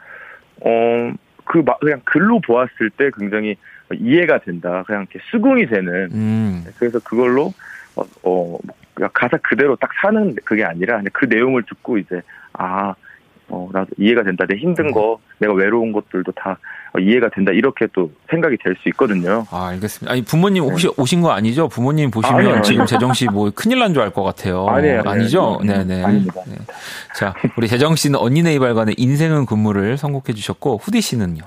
어그 0.61 1.65
그냥 1.81 2.01
글로 2.05 2.41
보았을 2.41 2.91
때 2.97 3.11
굉장히 3.19 3.57
이해가 3.95 4.39
된다, 4.39 4.85
그냥 4.87 5.07
이렇게 5.11 5.19
수긍이 5.31 5.67
되는 5.67 6.09
음, 6.13 6.65
그래서 6.79 6.99
그걸로 7.01 7.53
어, 7.97 8.03
어 8.23 8.59
가사 9.13 9.37
그대로 9.39 9.77
딱 9.77 9.91
사는 10.01 10.35
그게 10.45 10.65
아니라 10.65 11.01
그 11.13 11.25
내용을 11.27 11.63
듣고 11.69 11.99
이제 11.99 12.21
아 12.53 12.95
어, 13.49 13.69
나도 13.71 13.89
이해가 13.99 14.23
된다. 14.23 14.47
내 14.49 14.57
힘든 14.57 14.93
거, 14.93 15.19
내가 15.39 15.53
외로운 15.53 15.93
것들도 15.93 16.33
다 16.33 16.57
어, 16.95 16.99
이해가 16.99 17.29
된다. 17.35 17.53
이렇게 17.53 17.87
또 17.93 18.11
생각이 18.31 18.57
될 18.65 18.75
수 18.83 18.89
있거든요. 18.91 19.45
아, 19.51 19.67
알겠습니다. 19.69 20.11
아니, 20.11 20.23
부모님 20.25 20.63
혹시 20.65 20.89
오신 20.97 21.21
거 21.21 21.33
아니죠? 21.33 21.69
부모님 21.69 22.11
보시면 22.11 22.43
네. 22.43 22.49
아니요, 22.51 22.63
지금. 22.63 22.87
재정 22.87 23.13
씨 23.13 23.27
뭐 23.27 23.51
큰일 23.55 23.79
난 23.81 23.93
줄 23.93 24.01
알 24.03 24.11
것 24.11 24.23
같아요. 24.23 24.67
아니에요. 24.73 25.03
아니죠? 25.05 25.59
아니에요. 25.61 25.85
네네. 25.85 26.03
아닙니다. 26.05 26.41
네. 26.47 26.57
자, 27.15 27.35
우리 27.59 27.69
재정 27.69 27.95
씨는 27.95 28.19
언니네 28.19 28.55
이발관의 28.55 28.95
인생은 28.97 29.45
근무를 29.45 29.99
선곡해 29.99 30.33
주셨고, 30.35 30.79
후디 30.83 31.03
씨는요? 31.03 31.43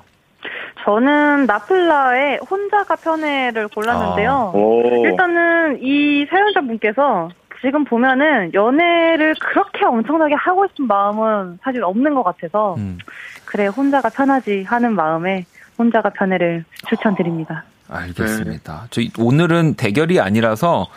저는 0.85 1.47
나플라의 1.47 2.39
혼자가 2.49 2.95
편애를 2.95 3.67
골랐는데요. 3.69 4.31
아. 4.31 4.57
오. 4.57 5.05
일단은 5.05 5.79
이 5.81 6.25
사연자분께서 6.29 7.29
지금 7.61 7.83
보면은 7.83 8.53
연애를 8.53 9.33
그렇게 9.39 9.85
엄청나게 9.85 10.35
하고 10.35 10.67
싶은 10.67 10.85
마음은 10.85 11.57
사실 11.63 11.83
없는 11.83 12.13
것 12.13 12.21
같아서 12.21 12.75
음, 12.75 12.99
그래 13.45 13.65
혼자가 13.65 14.09
편하지 14.09 14.63
하는 14.63 14.93
마음에 14.93 15.45
혼자가 15.79 16.11
편애를 16.11 16.63
추천드립니다. 16.87 17.63
알겠습니다. 17.89 18.87
저희 18.91 19.09
오늘은 19.17 19.75
대결이 19.75 20.19
아니라서 20.19 20.87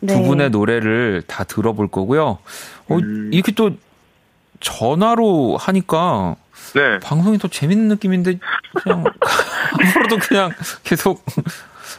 두 0.00 0.06
네. 0.06 0.22
분의 0.22 0.50
노래를 0.50 1.22
다 1.26 1.44
들어볼 1.44 1.88
거고요. 1.88 2.38
어, 2.88 2.94
음. 2.94 3.30
이렇게 3.32 3.52
또 3.52 3.70
전화로 4.60 5.56
하니까 5.56 6.36
네. 6.74 6.98
방송이 7.00 7.38
더 7.38 7.48
재밌는 7.48 7.88
느낌인데 7.88 8.38
그냥 8.82 9.04
앞으로도 9.72 10.18
그냥 10.28 10.50
계속 10.84 11.24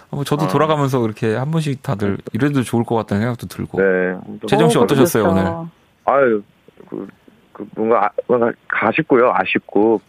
뭐 0.10 0.24
저도 0.24 0.46
아. 0.46 0.48
돌아가면서 0.48 1.04
이렇게 1.04 1.36
한 1.36 1.52
번씩 1.52 1.82
다들 1.84 2.18
이래도 2.34 2.64
좋을 2.64 2.84
것 2.84 2.96
같다는 2.96 3.22
생각도 3.24 3.48
들고 3.48 3.80
네. 3.82 4.16
재정 4.48 4.70
씨 4.70 4.78
어, 4.78 4.82
어떠셨어요, 4.82 5.24
그렇죠. 5.32 5.70
아유, 6.06 6.42
그, 6.90 7.08
그 7.54 7.66
뭔가, 7.76 8.06
아, 8.06 8.10
뭔가 8.28 8.52
아쉽고요. 8.70 9.32
아쉽고. 9.36 10.02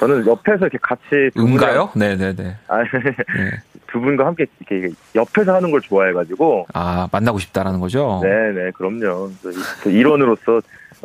저는 0.00 0.26
옆에서 0.26 0.66
이렇게 0.66 0.78
같이 0.82 1.30
응가요? 1.36 1.90
네네네. 1.94 2.56
아, 2.66 2.78
네. 2.82 3.62
두 3.86 4.00
분과 4.00 4.26
함께 4.26 4.46
이렇게 4.68 4.92
옆에서 5.14 5.54
하는 5.54 5.70
걸 5.70 5.80
좋아해가지고. 5.80 6.66
아 6.74 7.08
만나고 7.12 7.38
싶다라는 7.38 7.78
거죠? 7.80 8.20
네네, 8.22 8.72
그럼요. 8.72 9.30
또 9.42 9.50
이- 9.50 9.54
또 9.84 9.90
일원으로서 9.90 10.60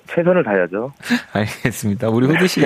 최선을 0.07 0.43
다해야죠. 0.43 0.91
알겠습니다. 1.33 2.09
우리 2.09 2.27
후드 2.27 2.47
씨 2.47 2.61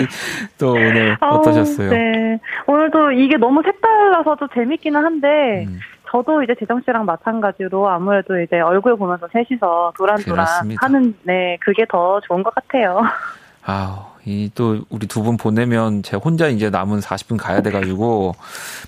또 0.57 0.71
오늘 0.73 1.17
아우, 1.19 1.37
어떠셨어요? 1.39 1.89
네. 1.89 2.39
오늘도 2.67 3.11
이게 3.13 3.37
너무 3.37 3.61
색달라서 3.63 4.35
도 4.35 4.47
재밌기는 4.53 5.01
한데 5.03 5.65
음, 5.67 5.79
저도 6.09 6.43
이제 6.43 6.55
재정 6.59 6.81
씨랑 6.85 7.05
마찬가지로 7.05 7.89
아무래도 7.89 8.39
이제 8.39 8.59
얼굴 8.59 8.97
보면서 8.97 9.27
셋이서 9.33 9.93
도란도란 9.97 10.45
그렇습니다. 10.45 10.85
하는 10.85 11.13
네 11.23 11.57
그게 11.61 11.85
더 11.89 12.19
좋은 12.21 12.43
것 12.43 12.53
같아요. 12.55 13.01
아우, 13.65 14.05
이 14.25 14.49
또 14.55 14.85
우리 14.89 15.07
두 15.07 15.21
분 15.23 15.35
보내면 15.37 16.01
제가 16.03 16.21
혼자 16.23 16.47
이제 16.47 16.69
남은 16.69 16.99
40분 16.99 17.37
가야 17.37 17.61
돼가지고 17.61 18.33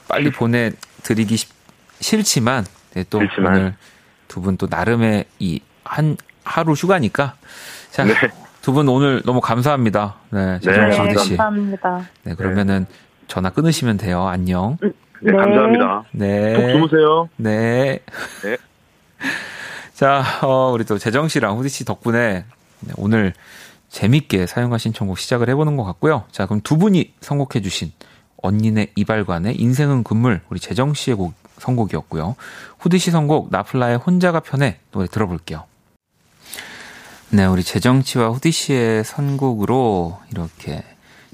빨리 0.07 0.31
보내드리기 0.31 1.35
쉽- 1.35 1.51
싫지만 1.99 2.63
네, 2.93 3.03
또 3.09 3.19
싫지만. 3.19 3.53
오늘 3.55 3.73
두 4.29 4.41
분 4.41 4.55
또 4.57 4.67
나름의 4.69 5.25
이 5.39 5.59
한 5.83 6.15
하루 6.45 6.73
휴가니까 6.73 7.33
자. 7.99 8.05
네. 8.05 8.13
두분 8.61 8.87
오늘 8.87 9.21
너무 9.25 9.41
감사합니다. 9.41 10.15
네, 10.29 10.59
재정 10.59 10.91
씨, 10.91 10.97
네, 10.97 11.03
후디 11.09 11.23
씨. 11.23 11.37
감사합니다. 11.37 12.07
네, 12.23 12.35
그러면은 12.35 12.85
전화 13.27 13.49
끊으시면 13.49 13.97
돼요. 13.97 14.27
안녕. 14.27 14.77
네, 14.81 14.91
네. 15.21 15.31
감사합니다. 15.33 16.03
네. 16.11 16.55
속 16.55 16.71
주무세요. 16.71 17.29
네. 17.37 17.99
네. 18.43 18.57
자, 19.93 20.23
어, 20.43 20.71
우리 20.73 20.85
또 20.85 20.97
재정 20.97 21.27
씨랑 21.27 21.57
후디 21.57 21.69
씨 21.69 21.83
덕분에 21.85 22.45
네, 22.79 22.93
오늘 22.97 23.33
재밌게 23.89 24.45
사연과 24.45 24.77
신청곡 24.77 25.17
시작을 25.19 25.49
해보는 25.49 25.75
것 25.75 25.83
같고요. 25.83 26.23
자, 26.31 26.45
그럼 26.45 26.61
두 26.61 26.77
분이 26.77 27.13
선곡해주신 27.21 27.91
언니네 28.41 28.91
이발관의 28.95 29.59
인생은 29.59 30.03
금물 30.03 30.41
우리 30.49 30.59
재정 30.59 30.93
씨의 30.93 31.17
곡 31.17 31.33
선곡이었고요. 31.57 32.35
후디 32.77 32.97
씨 32.97 33.11
선곡 33.11 33.49
나플라의 33.51 33.97
혼자가 33.97 34.39
편해 34.39 34.79
노래 34.91 35.07
들어볼게요. 35.07 35.65
네, 37.31 37.45
우리 37.45 37.63
재정 37.63 38.01
씨와 38.01 38.29
후디 38.29 38.51
씨의 38.51 39.03
선곡으로 39.03 40.19
이렇게 40.31 40.83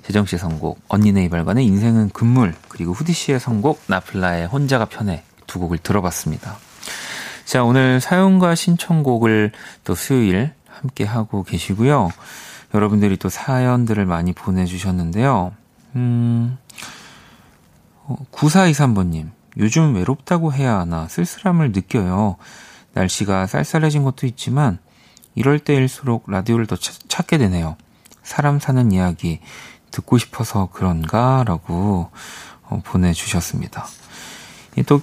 재정 0.03 0.25
씨의 0.25 0.39
선곡 0.39 0.81
언니네 0.89 1.23
이발관의 1.23 1.65
인생은 1.65 2.09
금물 2.09 2.53
그리고 2.67 2.91
후디 2.91 3.13
씨의 3.13 3.39
선곡 3.39 3.81
나플라의 3.87 4.47
혼자가 4.47 4.85
편해 4.85 5.23
두 5.47 5.57
곡을 5.59 5.77
들어봤습니다. 5.77 6.57
자, 7.45 7.63
오늘 7.63 8.01
사연과 8.01 8.55
신청곡을 8.55 9.53
또 9.85 9.95
수요일 9.95 10.51
함께 10.67 11.05
하고 11.05 11.43
계시고요. 11.43 12.09
여러분들이 12.73 13.15
또 13.15 13.29
사연들을 13.29 14.05
많이 14.05 14.33
보내주셨는데요. 14.33 15.53
음, 15.95 16.57
9423번님, 18.33 19.27
어, 19.27 19.31
요즘 19.59 19.95
외롭다고 19.95 20.51
해야 20.51 20.77
하나 20.77 21.07
쓸쓸함을 21.07 21.71
느껴요. 21.71 22.35
날씨가 22.93 23.47
쌀쌀해진 23.47 24.03
것도 24.03 24.27
있지만, 24.27 24.79
이럴 25.35 25.59
때일수록 25.59 26.29
라디오를 26.29 26.65
더 26.65 26.75
찾게 26.75 27.37
되네요. 27.37 27.75
사람 28.23 28.59
사는 28.59 28.91
이야기 28.91 29.39
듣고 29.91 30.17
싶어서 30.17 30.69
그런가? 30.71 31.43
라고 31.45 32.09
어, 32.63 32.81
보내주셨습니다. 32.83 33.85
또, 34.87 35.01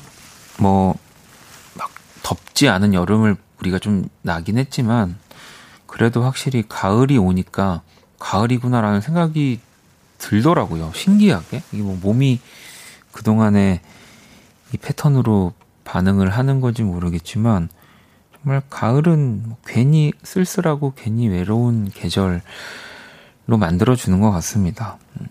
뭐, 0.59 0.95
막 1.79 1.91
덥지 2.23 2.69
않은 2.69 2.93
여름을 2.93 3.37
우리가 3.61 3.79
좀 3.79 4.09
나긴 4.23 4.59
했지만, 4.59 5.19
그래도 5.87 6.23
확실히 6.25 6.65
가을이 6.69 7.19
오니까 7.19 7.83
가을이구나라는 8.19 9.01
생각이 9.01 9.61
들더라고요. 10.19 10.93
신기하게. 10.95 11.63
이게 11.73 11.83
뭐 11.83 11.99
몸이 12.01 12.41
그동안에 13.13 13.81
이 14.73 14.77
패턴으로 14.77 15.53
반응을 15.85 16.31
하는 16.31 16.61
건지 16.61 16.83
모르겠지만, 16.83 17.69
정말 18.43 18.63
가을은 18.69 19.43
뭐 19.47 19.57
괜히 19.65 20.13
쓸쓸하고 20.23 20.95
괜히 20.97 21.29
외로운 21.29 21.91
계절로 21.95 22.41
만들어주는 23.47 24.21
것 24.21 24.31
같습니다. 24.33 24.99
음. 25.21 25.27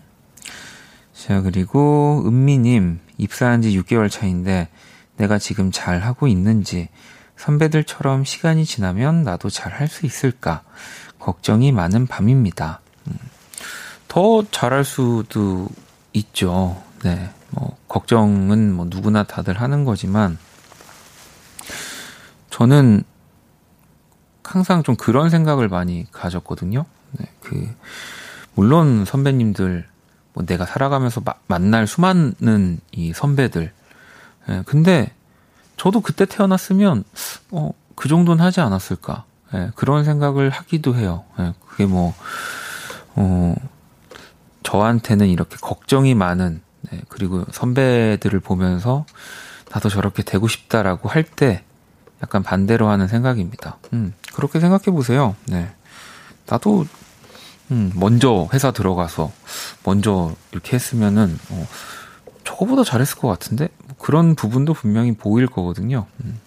자, 1.12 1.40
그리고 1.42 2.22
은미님, 2.26 3.00
입사한 3.18 3.62
지 3.62 3.78
6개월 3.78 4.10
차인데 4.10 4.68
내가 5.16 5.38
지금 5.38 5.70
잘 5.70 6.00
하고 6.00 6.26
있는지, 6.26 6.88
선배들처럼 7.36 8.24
시간이 8.24 8.64
지나면 8.64 9.24
나도 9.24 9.50
잘 9.50 9.72
할 9.72 9.88
수 9.88 10.06
있을까, 10.06 10.62
걱정이 11.18 11.70
많은 11.70 12.06
밤입니다. 12.06 12.80
음. 13.08 13.18
더 14.08 14.42
잘할 14.50 14.84
수도 14.84 15.68
있죠. 16.14 16.82
네. 17.04 17.30
뭐, 17.50 17.76
걱정은 17.88 18.72
뭐 18.72 18.86
누구나 18.88 19.22
다들 19.24 19.60
하는 19.60 19.84
거지만, 19.84 20.38
저는 22.52 23.02
항상 24.44 24.82
좀 24.82 24.94
그런 24.94 25.30
생각을 25.30 25.68
많이 25.68 26.06
가졌거든요. 26.12 26.84
네, 27.12 27.26
그, 27.40 27.74
물론 28.54 29.06
선배님들, 29.06 29.88
뭐 30.34 30.44
내가 30.44 30.66
살아가면서 30.66 31.22
마, 31.24 31.34
만날 31.46 31.86
수많은 31.86 32.78
이 32.92 33.12
선배들. 33.14 33.72
예, 34.50 34.62
근데 34.66 35.14
저도 35.78 36.02
그때 36.02 36.26
태어났으면 36.26 37.04
어, 37.52 37.70
그 37.94 38.08
정도는 38.08 38.44
하지 38.44 38.60
않았을까. 38.60 39.24
예, 39.54 39.70
그런 39.74 40.04
생각을 40.04 40.50
하기도 40.50 40.94
해요. 40.94 41.24
예, 41.38 41.54
그게 41.66 41.86
뭐 41.86 42.14
어, 43.14 43.54
저한테는 44.62 45.28
이렇게 45.28 45.56
걱정이 45.56 46.14
많은 46.14 46.60
네, 46.90 47.00
그리고 47.08 47.46
선배들을 47.50 48.40
보면서 48.40 49.06
나도 49.70 49.88
저렇게 49.88 50.22
되고 50.22 50.48
싶다라고 50.48 51.08
할 51.08 51.24
때 51.24 51.64
약간 52.22 52.42
반대로 52.42 52.88
하는 52.88 53.08
생각입니다. 53.08 53.78
음, 53.92 54.14
그렇게 54.34 54.60
생각해 54.60 54.84
보세요. 54.86 55.34
네. 55.46 55.70
나도 56.46 56.86
음, 57.70 57.92
먼저 57.94 58.48
회사 58.52 58.70
들어가서 58.70 59.32
먼저 59.84 60.34
이렇게 60.52 60.74
했으면은 60.74 61.38
어, 61.50 61.66
저거보다 62.44 62.84
잘했을 62.84 63.18
것 63.18 63.28
같은데 63.28 63.68
뭐 63.86 63.96
그런 63.98 64.34
부분도 64.34 64.74
분명히 64.74 65.12
보일 65.14 65.46
거거든요. 65.46 66.06
음. 66.24 66.38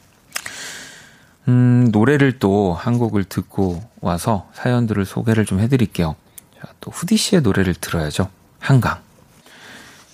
음, 1.47 1.89
노래를 1.91 2.39
또 2.39 2.73
한 2.73 2.97
곡을 2.97 3.23
듣고 3.25 3.83
와서 4.01 4.49
사연들을 4.53 5.05
소개를 5.05 5.45
좀 5.45 5.59
해드릴게요. 5.59 6.15
자, 6.59 6.67
또 6.81 6.91
후디 6.91 7.17
씨의 7.17 7.41
노래를 7.41 7.75
들어야죠. 7.75 8.29
한강. 8.59 8.99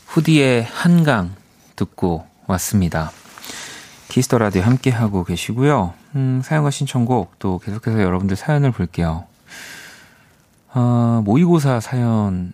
후디의 0.08 0.64
한강 0.64 1.34
듣고 1.76 2.26
왔습니다. 2.48 3.12
Kiss 4.12 4.28
the 4.28 4.40
Radio 4.40 4.62
함께 4.64 4.90
하고 4.90 5.24
계시고요. 5.24 5.94
음, 6.16 6.42
사연과 6.44 6.70
신청곡 6.70 7.40
또 7.40 7.60
계속해서 7.60 8.02
여러분들 8.02 8.36
사연을 8.36 8.72
볼게요. 8.72 9.24
어, 10.74 11.22
모의고사 11.24 11.80
사연 11.80 12.52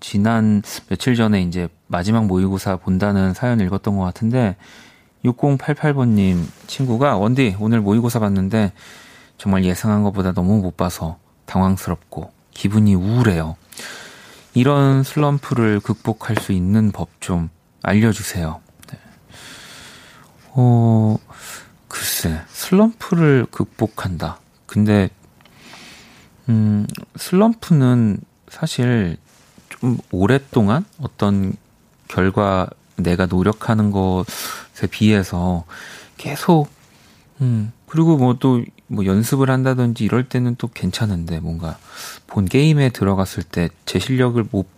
지난 0.00 0.62
며칠 0.88 1.14
전에 1.14 1.42
이제 1.42 1.68
마지막 1.86 2.24
모의고사 2.24 2.76
본다는 2.76 3.34
사연 3.34 3.60
읽었던 3.60 3.94
것 3.94 4.04
같은데 4.04 4.56
6088번님 5.22 6.46
친구가 6.66 7.18
원디 7.18 7.54
오늘 7.60 7.82
모의고사 7.82 8.18
봤는데 8.18 8.72
정말 9.36 9.66
예상한 9.66 10.02
것보다 10.02 10.32
너무 10.32 10.62
못 10.62 10.78
봐서 10.78 11.18
당황스럽고 11.44 12.32
기분이 12.52 12.94
우울해요. 12.94 13.56
이런 14.54 15.02
슬럼프를 15.02 15.80
극복할 15.80 16.36
수 16.36 16.52
있는 16.52 16.90
법 16.90 17.08
좀 17.20 17.50
알려주세요. 17.82 18.65
네. 20.56 20.62
어, 20.62 21.18
글쎄, 21.88 22.40
슬럼프를 22.48 23.46
극복한다. 23.50 24.40
근데 24.66 25.10
음, 26.48 26.86
슬럼프는 27.16 28.18
사실 28.48 29.16
좀 29.68 29.98
오랫동안 30.10 30.84
어떤 31.00 31.52
결과 32.08 32.68
내가 32.96 33.26
노력하는 33.26 33.90
것에 33.90 34.86
비해서 34.90 35.64
계속, 36.16 36.68
음, 37.40 37.72
그리고 37.86 38.16
뭐 38.16 38.36
또, 38.38 38.62
뭐 38.88 39.04
연습을 39.04 39.50
한다든지 39.50 40.04
이럴 40.04 40.28
때는 40.28 40.54
또 40.56 40.68
괜찮은데 40.68 41.40
뭔가 41.40 41.76
본 42.26 42.46
게임에 42.46 42.90
들어갔을 42.90 43.42
때 43.42 43.68
제 43.84 43.98
실력을 43.98 44.42
못 44.50 44.68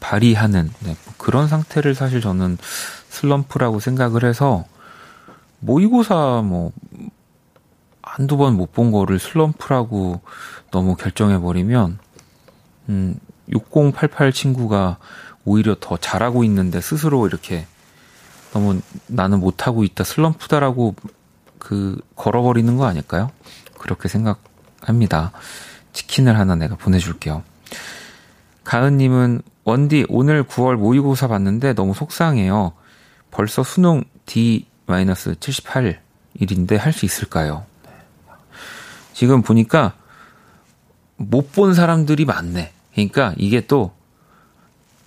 발휘하는 0.00 0.70
네, 0.80 0.96
뭐 1.04 1.14
그런 1.18 1.48
상태를 1.48 1.94
사실 1.94 2.20
저는 2.20 2.58
슬럼프라고 3.16 3.80
생각을 3.80 4.24
해서 4.24 4.64
모의고사 5.60 6.42
뭐 6.44 6.72
한두 8.02 8.36
번 8.36 8.54
못 8.54 8.72
본 8.72 8.92
거를 8.92 9.18
슬럼프라고 9.18 10.20
너무 10.70 10.96
결정해 10.96 11.38
버리면, 11.38 11.98
음, 12.88 13.18
6088 13.48 14.32
친구가 14.32 14.98
오히려 15.44 15.76
더 15.80 15.96
잘하고 15.96 16.44
있는데 16.44 16.80
스스로 16.80 17.26
이렇게 17.26 17.66
너무 18.52 18.80
나는 19.06 19.40
못하고 19.40 19.82
있다, 19.84 20.04
슬럼프다라고 20.04 20.94
그, 21.58 21.98
걸어버리는 22.16 22.76
거 22.76 22.86
아닐까요? 22.86 23.30
그렇게 23.78 24.08
생각합니다. 24.08 25.32
치킨을 25.92 26.38
하나 26.38 26.54
내가 26.54 26.76
보내줄게요. 26.76 27.42
가은님은, 28.64 29.42
원디, 29.64 30.06
오늘 30.08 30.44
9월 30.44 30.76
모의고사 30.76 31.28
봤는데 31.28 31.74
너무 31.74 31.92
속상해요. 31.94 32.72
벌써 33.36 33.62
수능 33.62 34.02
D-78일인데 34.24 36.78
할 36.78 36.92
수 36.94 37.04
있을까요? 37.04 37.66
지금 39.12 39.42
보니까 39.42 39.92
못 41.16 41.52
본 41.52 41.74
사람들이 41.74 42.24
많네. 42.24 42.72
그러니까 42.94 43.34
이게 43.36 43.66
또 43.66 43.94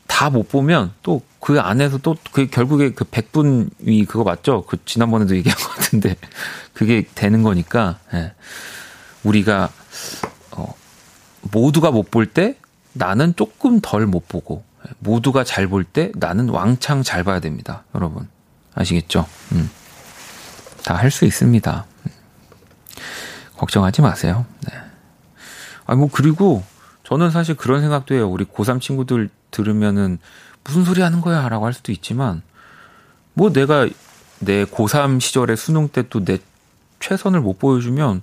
다 0.08 0.30
못 0.30 0.48
보면 0.50 0.94
또 1.02 1.24
그 1.40 1.60
안에서 1.60 1.98
또 1.98 2.16
그 2.32 2.46
결국에 2.48 2.92
그 2.92 3.04
100분이 3.06 4.08
그거 4.08 4.24
맞죠? 4.24 4.64
그 4.68 4.78
지난번에도 4.86 5.36
얘기한 5.36 5.58
것 5.58 5.70
같은데 5.70 6.16
그게 6.74 7.08
되는 7.16 7.42
거니까 7.42 7.98
예. 8.14 8.34
우리가 9.24 9.72
어 10.52 10.76
모두가 11.52 11.90
못 11.90 12.12
볼 12.12 12.28
때 12.28 12.58
나는 12.94 13.36
조금 13.36 13.82
덜 13.82 14.06
못 14.06 14.28
보고 14.28 14.64
모두가 15.00 15.44
잘 15.44 15.68
볼 15.68 15.84
때 15.84 16.12
나는 16.16 16.50
왕창 16.50 17.04
잘 17.04 17.24
봐야 17.24 17.40
됩니다. 17.40 17.84
여러분. 17.96 18.28
아시겠죠? 18.76 19.26
음. 19.52 19.70
다 20.84 20.96
할 20.96 21.12
수 21.12 21.26
있습니다. 21.26 21.86
걱정하지 23.58 24.02
마세요. 24.02 24.46
네. 24.68 24.74
아, 25.86 25.96
뭐, 25.96 26.10
그리고 26.12 26.64
저는 27.04 27.32
사실 27.32 27.56
그런 27.56 27.82
생각도 27.82 28.16
해요. 28.16 28.30
우리 28.30 28.46
고3 28.46 28.80
친구들 28.82 29.30
들으면은 29.52 30.20
무슨 30.64 30.86
소리 30.86 31.02
하는 31.02 31.22
거야? 31.22 31.48
라고 31.50 31.66
할 31.66 31.74
수도 31.74 31.92
있지만, 31.92 32.42
뭐 33.34 33.52
내가 33.52 33.88
내 34.40 34.66
고3 34.66 35.20
시절에 35.20 35.56
수능 35.56 35.90
때 35.90 36.04
또 36.04 36.24
내 36.24 36.38
최선을 37.00 37.42
못 37.42 37.60
보여주면, 37.60 38.22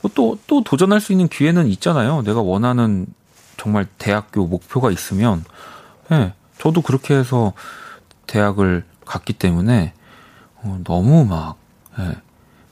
뭐 0.00 0.10
또, 0.14 0.38
또 0.46 0.62
도전할 0.62 1.00
수 1.00 1.12
있는 1.12 1.28
기회는 1.28 1.66
있잖아요. 1.68 2.22
내가 2.22 2.40
원하는 2.40 3.06
정말 3.56 3.86
대학교 3.98 4.46
목표가 4.46 4.90
있으면, 4.90 5.40
예, 5.40 5.44
네, 6.10 6.32
저도 6.58 6.82
그렇게 6.82 7.14
해서 7.14 7.52
대학을 8.26 8.84
갔기 9.04 9.32
때문에, 9.34 9.92
어, 10.56 10.80
너무 10.84 11.24
막, 11.24 11.56
예, 11.98 12.02
네, 12.02 12.14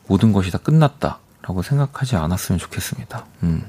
모든 0.07 0.32
것이 0.32 0.51
다 0.51 0.59
끝났다. 0.59 1.18
라고 1.43 1.62
생각하지 1.62 2.16
않았으면 2.16 2.59
좋겠습니다. 2.59 3.24
음. 3.45 3.62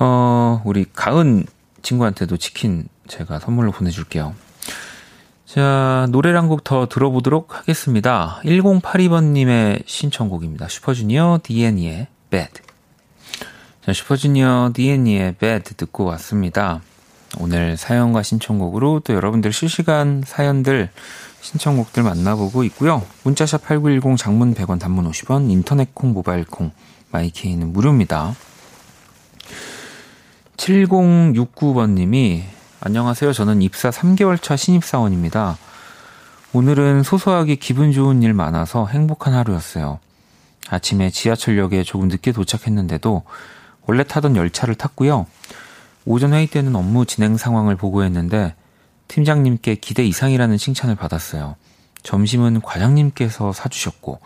어, 0.00 0.60
우리 0.64 0.84
가은 0.92 1.46
친구한테도 1.82 2.36
치킨 2.38 2.88
제가 3.06 3.38
선물로 3.38 3.70
보내줄게요. 3.72 4.34
자, 5.46 6.06
노래를 6.10 6.38
한 6.38 6.48
곡 6.48 6.64
더 6.64 6.88
들어보도록 6.88 7.56
하겠습니다. 7.56 8.40
1082번님의 8.44 9.84
신청곡입니다. 9.86 10.68
슈퍼주니어 10.68 11.40
DNE의 11.42 12.08
Bad. 12.30 12.52
자, 13.84 13.92
슈퍼주니어 13.92 14.72
DNE의 14.74 15.36
Bad 15.36 15.74
듣고 15.76 16.04
왔습니다. 16.04 16.82
오늘 17.40 17.76
사연과 17.76 18.22
신청곡으로 18.22 19.00
또 19.04 19.14
여러분들 19.14 19.52
실시간 19.52 20.22
사연들, 20.26 20.90
신청곡들 21.40 22.02
만나보고 22.02 22.64
있고요. 22.64 23.04
문자샵 23.22 23.64
8910 23.64 24.16
장문 24.16 24.54
100원 24.54 24.80
단문 24.80 25.08
50원, 25.10 25.50
인터넷 25.50 25.94
콩, 25.94 26.12
모바일 26.12 26.44
콩, 26.44 26.72
마이케이는 27.10 27.72
무료입니다. 27.72 28.34
7069번 30.56 31.90
님이 31.90 32.44
안녕하세요. 32.80 33.32
저는 33.32 33.62
입사 33.62 33.90
3개월 33.90 34.40
차 34.42 34.56
신입사원입니다. 34.56 35.56
오늘은 36.52 37.02
소소하게 37.02 37.54
기분 37.56 37.92
좋은 37.92 38.22
일 38.22 38.34
많아서 38.34 38.86
행복한 38.86 39.34
하루였어요. 39.34 40.00
아침에 40.68 41.10
지하철역에 41.10 41.82
조금 41.84 42.08
늦게 42.08 42.32
도착했는데도 42.32 43.22
원래 43.86 44.02
타던 44.04 44.36
열차를 44.36 44.74
탔고요. 44.74 45.26
오전 46.08 46.32
회의 46.32 46.46
때는 46.46 46.74
업무 46.74 47.04
진행 47.04 47.36
상황을 47.36 47.76
보고했는데 47.76 48.54
팀장님께 49.08 49.74
기대 49.74 50.06
이상이라는 50.06 50.56
칭찬을 50.56 50.94
받았어요. 50.94 51.56
점심은 52.02 52.62
과장님께서 52.62 53.52
사주셨고 53.52 54.18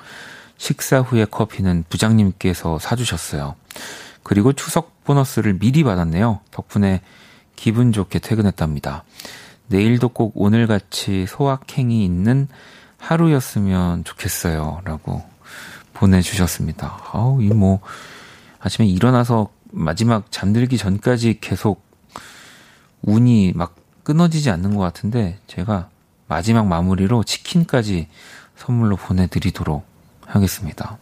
식사 0.56 1.00
후에 1.00 1.24
커피는 1.24 1.82
부장님께서 1.88 2.78
사주셨어요. 2.78 3.56
그리고 4.22 4.52
추석 4.52 5.02
보너스를 5.02 5.58
미리 5.58 5.82
받았네요. 5.82 6.38
덕분에 6.52 7.00
기분 7.56 7.90
좋게 7.90 8.20
퇴근했답니다. 8.20 9.02
내일도 9.66 10.08
꼭 10.08 10.34
오늘같이 10.36 11.26
소확행이 11.26 12.04
있는 12.04 12.46
하루였으면 12.98 14.04
좋겠어요. 14.04 14.82
라고 14.84 15.24
보내주셨습니다. 15.94 17.00
아우, 17.12 17.42
이 17.42 17.48
뭐, 17.48 17.80
아침에 18.60 18.86
일어나서 18.86 19.48
마지막 19.72 20.30
잠들기 20.30 20.78
전까지 20.78 21.38
계속 21.40 21.82
운이 23.02 23.52
막 23.56 23.74
끊어지지 24.04 24.50
않는 24.50 24.76
것 24.76 24.82
같은데, 24.82 25.38
제가 25.46 25.88
마지막 26.28 26.66
마무리로 26.66 27.24
치킨까지 27.24 28.08
선물로 28.56 28.96
보내드리도록 28.96 29.84
하겠습니다. 30.26 30.98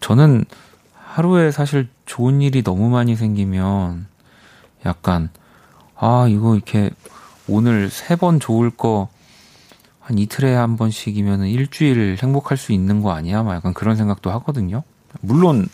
저는 0.00 0.44
하루에 0.94 1.50
사실 1.50 1.88
좋은 2.06 2.42
일이 2.42 2.62
너무 2.62 2.88
많이 2.90 3.16
생기면 3.16 4.06
약간, 4.86 5.30
아, 5.96 6.26
이거 6.28 6.54
이렇게 6.54 6.90
오늘 7.48 7.88
세 7.90 8.16
번 8.16 8.38
좋을 8.40 8.70
거 8.70 9.08
한 10.00 10.16
이틀에 10.16 10.54
한 10.54 10.78
번씩이면 10.78 11.44
일주일 11.48 12.16
행복할 12.22 12.56
수 12.56 12.72
있는 12.72 13.02
거 13.02 13.12
아니야? 13.12 13.42
막 13.42 13.54
약간 13.54 13.74
그런 13.74 13.94
생각도 13.94 14.30
하거든요. 14.30 14.82
물론 15.20 15.68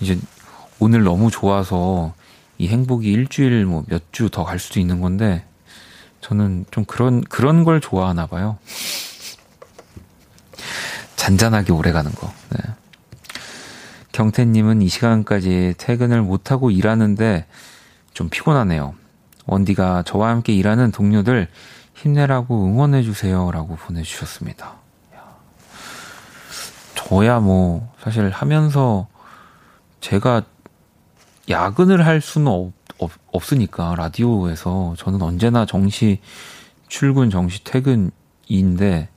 이제 0.00 0.18
오늘 0.80 1.04
너무 1.04 1.30
좋아서 1.30 2.14
이 2.58 2.68
행복이 2.68 3.10
일주일 3.10 3.64
뭐 3.66 3.84
몇 3.88 4.12
주 4.12 4.28
더 4.30 4.44
갈 4.44 4.58
수도 4.58 4.80
있는 4.80 5.00
건데 5.00 5.44
저는 6.20 6.66
좀 6.70 6.84
그런 6.84 7.22
그런 7.22 7.64
걸 7.64 7.80
좋아하나 7.80 8.26
봐요. 8.26 8.58
잔잔하게 11.16 11.72
오래 11.72 11.92
가는 11.92 12.10
거. 12.12 12.32
네. 12.50 12.58
경태님은 14.12 14.82
이 14.82 14.88
시간까지 14.88 15.74
퇴근을 15.78 16.22
못하고 16.22 16.70
일하는데 16.70 17.46
좀 18.12 18.28
피곤하네요. 18.28 18.94
원디가 19.46 20.02
저와 20.04 20.28
함께 20.30 20.52
일하는 20.54 20.90
동료들 20.92 21.48
힘내라고 21.94 22.66
응원해주세요. 22.66 23.50
라고 23.50 23.76
보내주셨습니다. 23.76 24.74
저야 26.94 27.40
뭐, 27.40 27.92
사실 28.02 28.30
하면서 28.30 29.08
제가 30.00 30.42
야근을 31.48 32.06
할 32.06 32.20
수는 32.20 32.46
없, 32.48 32.72
없, 32.98 33.10
없으니까, 33.32 33.94
라디오에서. 33.96 34.94
저는 34.98 35.22
언제나 35.22 35.66
정시 35.66 36.20
출근, 36.88 37.30
정시 37.30 37.64
퇴근인데, 37.64 39.08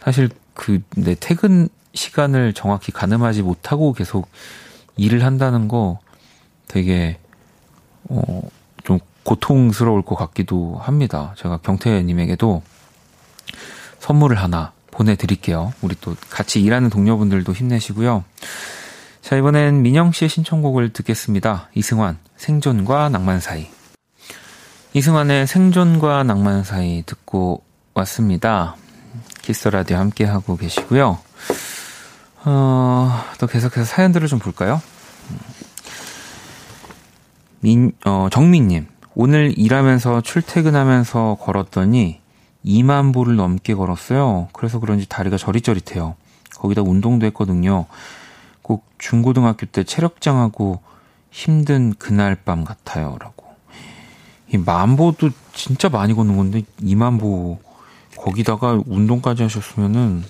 사실 0.00 0.28
그, 0.54 0.80
내 0.96 1.14
퇴근 1.18 1.68
시간을 1.94 2.52
정확히 2.52 2.92
가늠하지 2.92 3.42
못하고 3.42 3.92
계속 3.92 4.28
일을 4.96 5.24
한다는 5.24 5.68
거 5.68 5.98
되게, 6.68 7.18
어, 8.04 8.42
좀 8.84 8.98
고통스러울 9.24 10.02
것 10.02 10.16
같기도 10.16 10.76
합니다. 10.76 11.34
제가 11.36 11.58
경태님에게도 11.58 12.62
선물을 13.98 14.38
하나 14.38 14.72
보내드릴게요. 14.90 15.72
우리 15.82 15.94
또 16.00 16.16
같이 16.30 16.60
일하는 16.60 16.90
동료분들도 16.90 17.52
힘내시고요. 17.52 18.24
자, 19.22 19.36
이번엔 19.36 19.82
민영 19.82 20.12
씨의 20.12 20.28
신청곡을 20.28 20.92
듣겠습니다. 20.92 21.68
이승환, 21.74 22.18
생존과 22.36 23.10
낭만 23.10 23.40
사이. 23.40 23.68
이승환의 24.94 25.46
생존과 25.46 26.24
낭만 26.24 26.64
사이 26.64 27.02
듣고 27.04 27.62
왔습니다. 27.94 28.76
키스 29.42 29.68
라디오 29.68 29.98
함께 29.98 30.24
하고 30.24 30.56
계시고요. 30.56 31.18
어, 32.44 33.24
또 33.38 33.46
계속해서 33.46 33.84
사연들을 33.84 34.26
좀 34.26 34.38
볼까요? 34.38 34.80
민, 37.60 37.92
어, 38.04 38.28
정민님. 38.30 38.88
오늘 39.14 39.52
일하면서 39.56 40.22
출퇴근하면서 40.22 41.36
걸었더니 41.40 42.20
2만 42.64 43.12
보를 43.12 43.36
넘게 43.36 43.74
걸었어요. 43.74 44.48
그래서 44.52 44.80
그런지 44.80 45.08
다리가 45.08 45.36
저릿저릿해요. 45.36 46.16
거기다 46.56 46.82
운동도 46.82 47.26
했거든요. 47.26 47.86
꼭 48.70 48.86
중고등학교 48.98 49.66
때 49.66 49.82
체력장하고 49.82 50.80
힘든 51.32 51.92
그날 51.98 52.36
밤 52.36 52.64
같아요. 52.64 53.16
라고. 53.18 53.48
이 54.46 54.58
만보도 54.58 55.30
진짜 55.52 55.88
많이 55.88 56.14
걷는 56.14 56.36
건데 56.36 56.62
2만 56.80 57.18
보 57.18 57.58
거기다가 58.16 58.80
운동까지 58.86 59.42
하셨으면은 59.42 60.22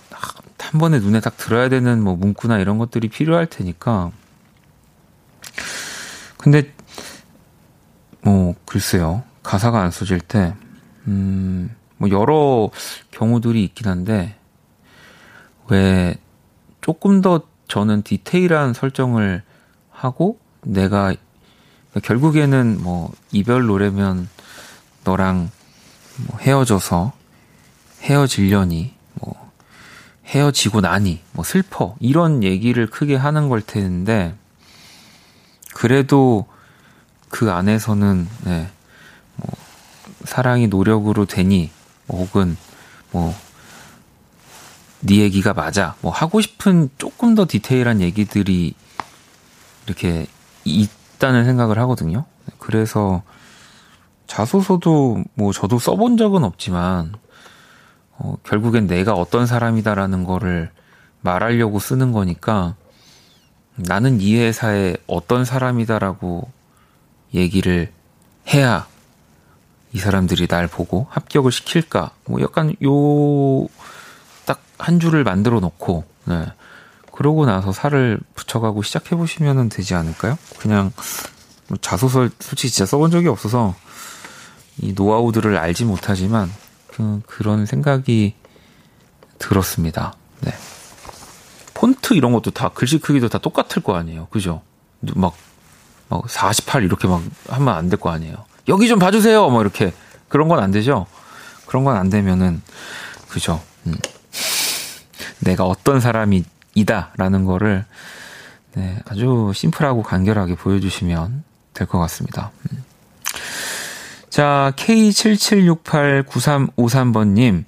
한 0.58 0.80
번에 0.80 1.00
눈에 1.00 1.20
딱 1.20 1.36
들어야 1.36 1.68
되는 1.68 2.02
뭐, 2.02 2.16
문구나 2.16 2.60
이런 2.60 2.78
것들이 2.78 3.08
필요할 3.08 3.44
테니까. 3.44 4.10
근데, 6.36 6.72
뭐, 8.22 8.54
글쎄요. 8.64 9.22
가사가 9.42 9.82
안 9.82 9.90
써질 9.90 10.20
때, 10.20 10.54
음, 11.06 11.74
뭐, 11.96 12.10
여러 12.10 12.70
경우들이 13.10 13.64
있긴 13.64 13.88
한데, 13.88 14.36
왜, 15.68 16.16
조금 16.80 17.20
더 17.20 17.42
저는 17.68 18.02
디테일한 18.02 18.72
설정을 18.72 19.42
하고, 19.90 20.38
내가 20.62 21.14
그러니까 21.90 22.06
결국에는 22.06 22.82
뭐 22.82 23.12
이별 23.32 23.66
노래면 23.66 24.28
너랑 25.04 25.50
뭐 26.26 26.38
헤어져서 26.38 27.12
헤어질려니 28.02 28.94
뭐 29.14 29.50
헤어지고 30.26 30.80
나니 30.80 31.20
뭐 31.32 31.44
슬퍼 31.44 31.96
이런 32.00 32.42
얘기를 32.42 32.86
크게 32.86 33.16
하는 33.16 33.48
걸 33.48 33.62
텐데 33.62 34.34
그래도 35.78 36.46
그 37.28 37.50
안에서는 37.50 38.28
네, 38.44 38.68
뭐 39.36 39.48
사랑이 40.24 40.66
노력으로 40.66 41.24
되니 41.24 41.70
혹은 42.08 42.56
뭐 43.12 43.34
네 45.00 45.18
얘기가 45.18 45.54
맞아 45.54 45.94
뭐 46.00 46.10
하고 46.12 46.40
싶은 46.40 46.90
조금 46.98 47.34
더 47.34 47.46
디테일한 47.46 48.00
얘기들이 48.00 48.74
이렇게 49.86 50.26
있다는 50.64 51.44
생각을 51.44 51.78
하거든요. 51.80 52.24
그래서 52.58 53.22
자소서도 54.26 55.24
뭐 55.34 55.52
저도 55.52 55.78
써본 55.78 56.16
적은 56.16 56.44
없지만 56.44 57.14
어, 58.18 58.36
결국엔 58.42 58.86
내가 58.88 59.14
어떤 59.14 59.46
사람이다라는 59.46 60.24
거를 60.24 60.70
말하려고 61.20 61.78
쓰는 61.78 62.12
거니까 62.12 62.74
나는 63.78 64.20
이 64.20 64.36
회사의 64.36 64.96
어떤 65.06 65.44
사람이다라고 65.44 66.50
얘기를 67.34 67.92
해야 68.52 68.86
이 69.92 69.98
사람들이 69.98 70.46
날 70.48 70.66
보고 70.66 71.06
합격을 71.10 71.52
시킬까? 71.52 72.10
뭐 72.26 72.40
약간 72.42 72.74
요 72.84 73.68
딱 74.46 74.60
한 74.78 75.00
줄을 75.00 75.24
만들어 75.24 75.60
놓고 75.60 76.04
네. 76.26 76.46
그러고 77.12 77.44
나서 77.46 77.72
살을 77.72 78.20
붙여가고 78.34 78.82
시작해 78.82 79.16
보시면 79.16 79.68
되지 79.68 79.94
않을까요? 79.94 80.38
그냥 80.58 80.92
뭐 81.66 81.76
자소설 81.80 82.30
솔직히 82.38 82.72
진짜 82.72 82.86
써본 82.86 83.10
적이 83.10 83.28
없어서 83.28 83.74
이 84.80 84.92
노하우들을 84.92 85.56
알지 85.56 85.84
못하지만 85.84 86.50
그, 86.86 87.20
그런 87.26 87.66
생각이 87.66 88.34
들었습니다. 89.38 90.14
네. 90.40 90.52
폰트 91.78 92.14
이런 92.14 92.32
것도 92.32 92.50
다 92.50 92.70
글씨 92.74 92.98
크기도 92.98 93.28
다 93.28 93.38
똑같을 93.38 93.80
거 93.82 93.94
아니에요. 93.96 94.26
그죠? 94.30 94.62
막, 95.14 95.36
막 96.08 96.28
48 96.28 96.82
이렇게 96.82 97.06
막 97.06 97.22
하면 97.48 97.74
안 97.74 97.88
될 97.88 98.00
거 98.00 98.10
아니에요. 98.10 98.44
여기 98.68 98.88
좀 98.88 98.98
봐주세요. 98.98 99.48
뭐 99.48 99.60
이렇게 99.62 99.92
그런 100.28 100.48
건 100.48 100.58
안 100.58 100.72
되죠. 100.72 101.06
그런 101.66 101.84
건 101.84 101.96
안 101.96 102.10
되면은 102.10 102.60
그죠. 103.28 103.62
음. 103.86 103.94
내가 105.40 105.64
어떤 105.64 106.00
사람이다 106.00 107.12
라는 107.16 107.44
거를 107.44 107.84
네, 108.74 108.98
아주 109.06 109.52
심플하고 109.54 110.02
간결하게 110.02 110.56
보여주시면 110.56 111.44
될 111.74 111.86
것 111.86 111.98
같습니다. 112.00 112.50
음. 112.72 112.82
자, 114.30 114.72
K77689353번님, 114.76 117.64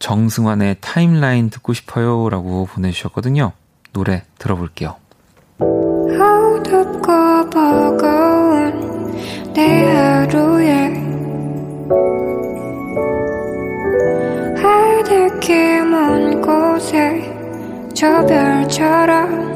정승환의 0.00 0.78
타임라인 0.80 1.50
듣고 1.50 1.72
싶어요 1.74 2.28
라고 2.30 2.66
보내주셨거든요. 2.66 3.52
노래 3.92 4.22
들어볼게요. 4.38 4.96
어둡고 5.60 7.50
버거운 7.50 9.12
내 9.52 9.84
하루에 9.94 10.88
하늘길 14.56 15.84
먼 15.84 16.40
곳에 16.40 17.36
저 17.94 18.24
별처럼 18.26 19.50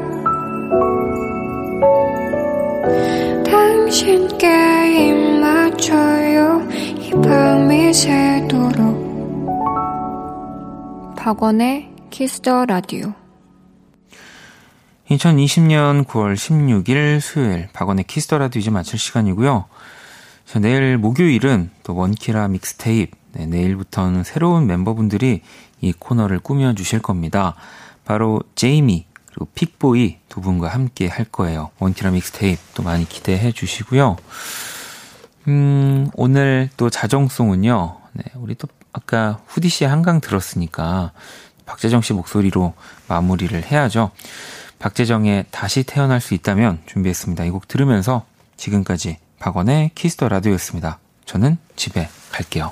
당신께 3.43 4.47
입 5.09 5.39
맞춰요 5.39 6.61
이 6.99 7.11
밤이 7.11 7.93
새도록 7.93 8.94
박원의 11.25 11.89
Kiss 12.11 12.43
the 12.43 12.67
Radio 12.67 13.11
2020년 15.09 16.05
9월 16.05 16.35
16일 16.35 17.19
수요일 17.19 17.67
박원의 17.73 18.03
Kiss 18.03 18.22
the 18.22 18.37
Radio 18.37 18.59
이제 18.59 18.69
마칠 18.69 18.99
시간이고요. 18.99 19.65
자, 20.45 20.59
내일 20.59 20.99
목요일은 20.99 21.71
또 21.81 21.95
원키라 21.95 22.47
믹스테이프 22.49 23.17
네, 23.31 23.47
내일부터는 23.47 24.23
새로운 24.23 24.67
멤버분들이 24.67 25.41
이 25.81 25.93
코너를 25.93 26.37
꾸며주실 26.37 27.01
겁니다. 27.01 27.55
바로 28.03 28.43
제이미 28.53 29.07
그리고 29.25 29.47
픽보이 29.55 30.17
두 30.29 30.41
분과 30.41 30.67
함께 30.67 31.07
할 31.07 31.25
거예요. 31.25 31.71
원키라 31.79 32.11
믹스테이프 32.11 32.61
또 32.75 32.83
많이 32.83 33.09
기대해 33.09 33.51
주시고요. 33.51 34.17
음, 35.47 36.07
오늘 36.13 36.69
또 36.77 36.91
자정송은요. 36.91 37.97
네, 38.13 38.23
우리 38.35 38.53
또 38.53 38.67
아까 38.95 39.41
후디 39.47 39.67
씨의 39.67 39.89
한강 39.89 40.21
들었으니까 40.21 41.11
박재정 41.65 42.01
씨 42.01 42.13
목소리로 42.13 42.73
마무리를 43.09 43.61
해야죠. 43.61 44.11
박재정의 44.79 45.45
다시 45.51 45.83
태어날 45.83 46.21
수 46.21 46.33
있다면 46.33 46.81
준비했습니다. 46.85 47.43
이 47.43 47.49
곡 47.49 47.67
들으면서 47.67 48.25
지금까지 48.55 49.17
박원의 49.39 49.91
Kiss 49.95 50.14
the 50.14 50.29
Radio였습니다. 50.29 50.99
저는 51.25 51.57
집에 51.75 52.07
갈게요. 52.31 52.71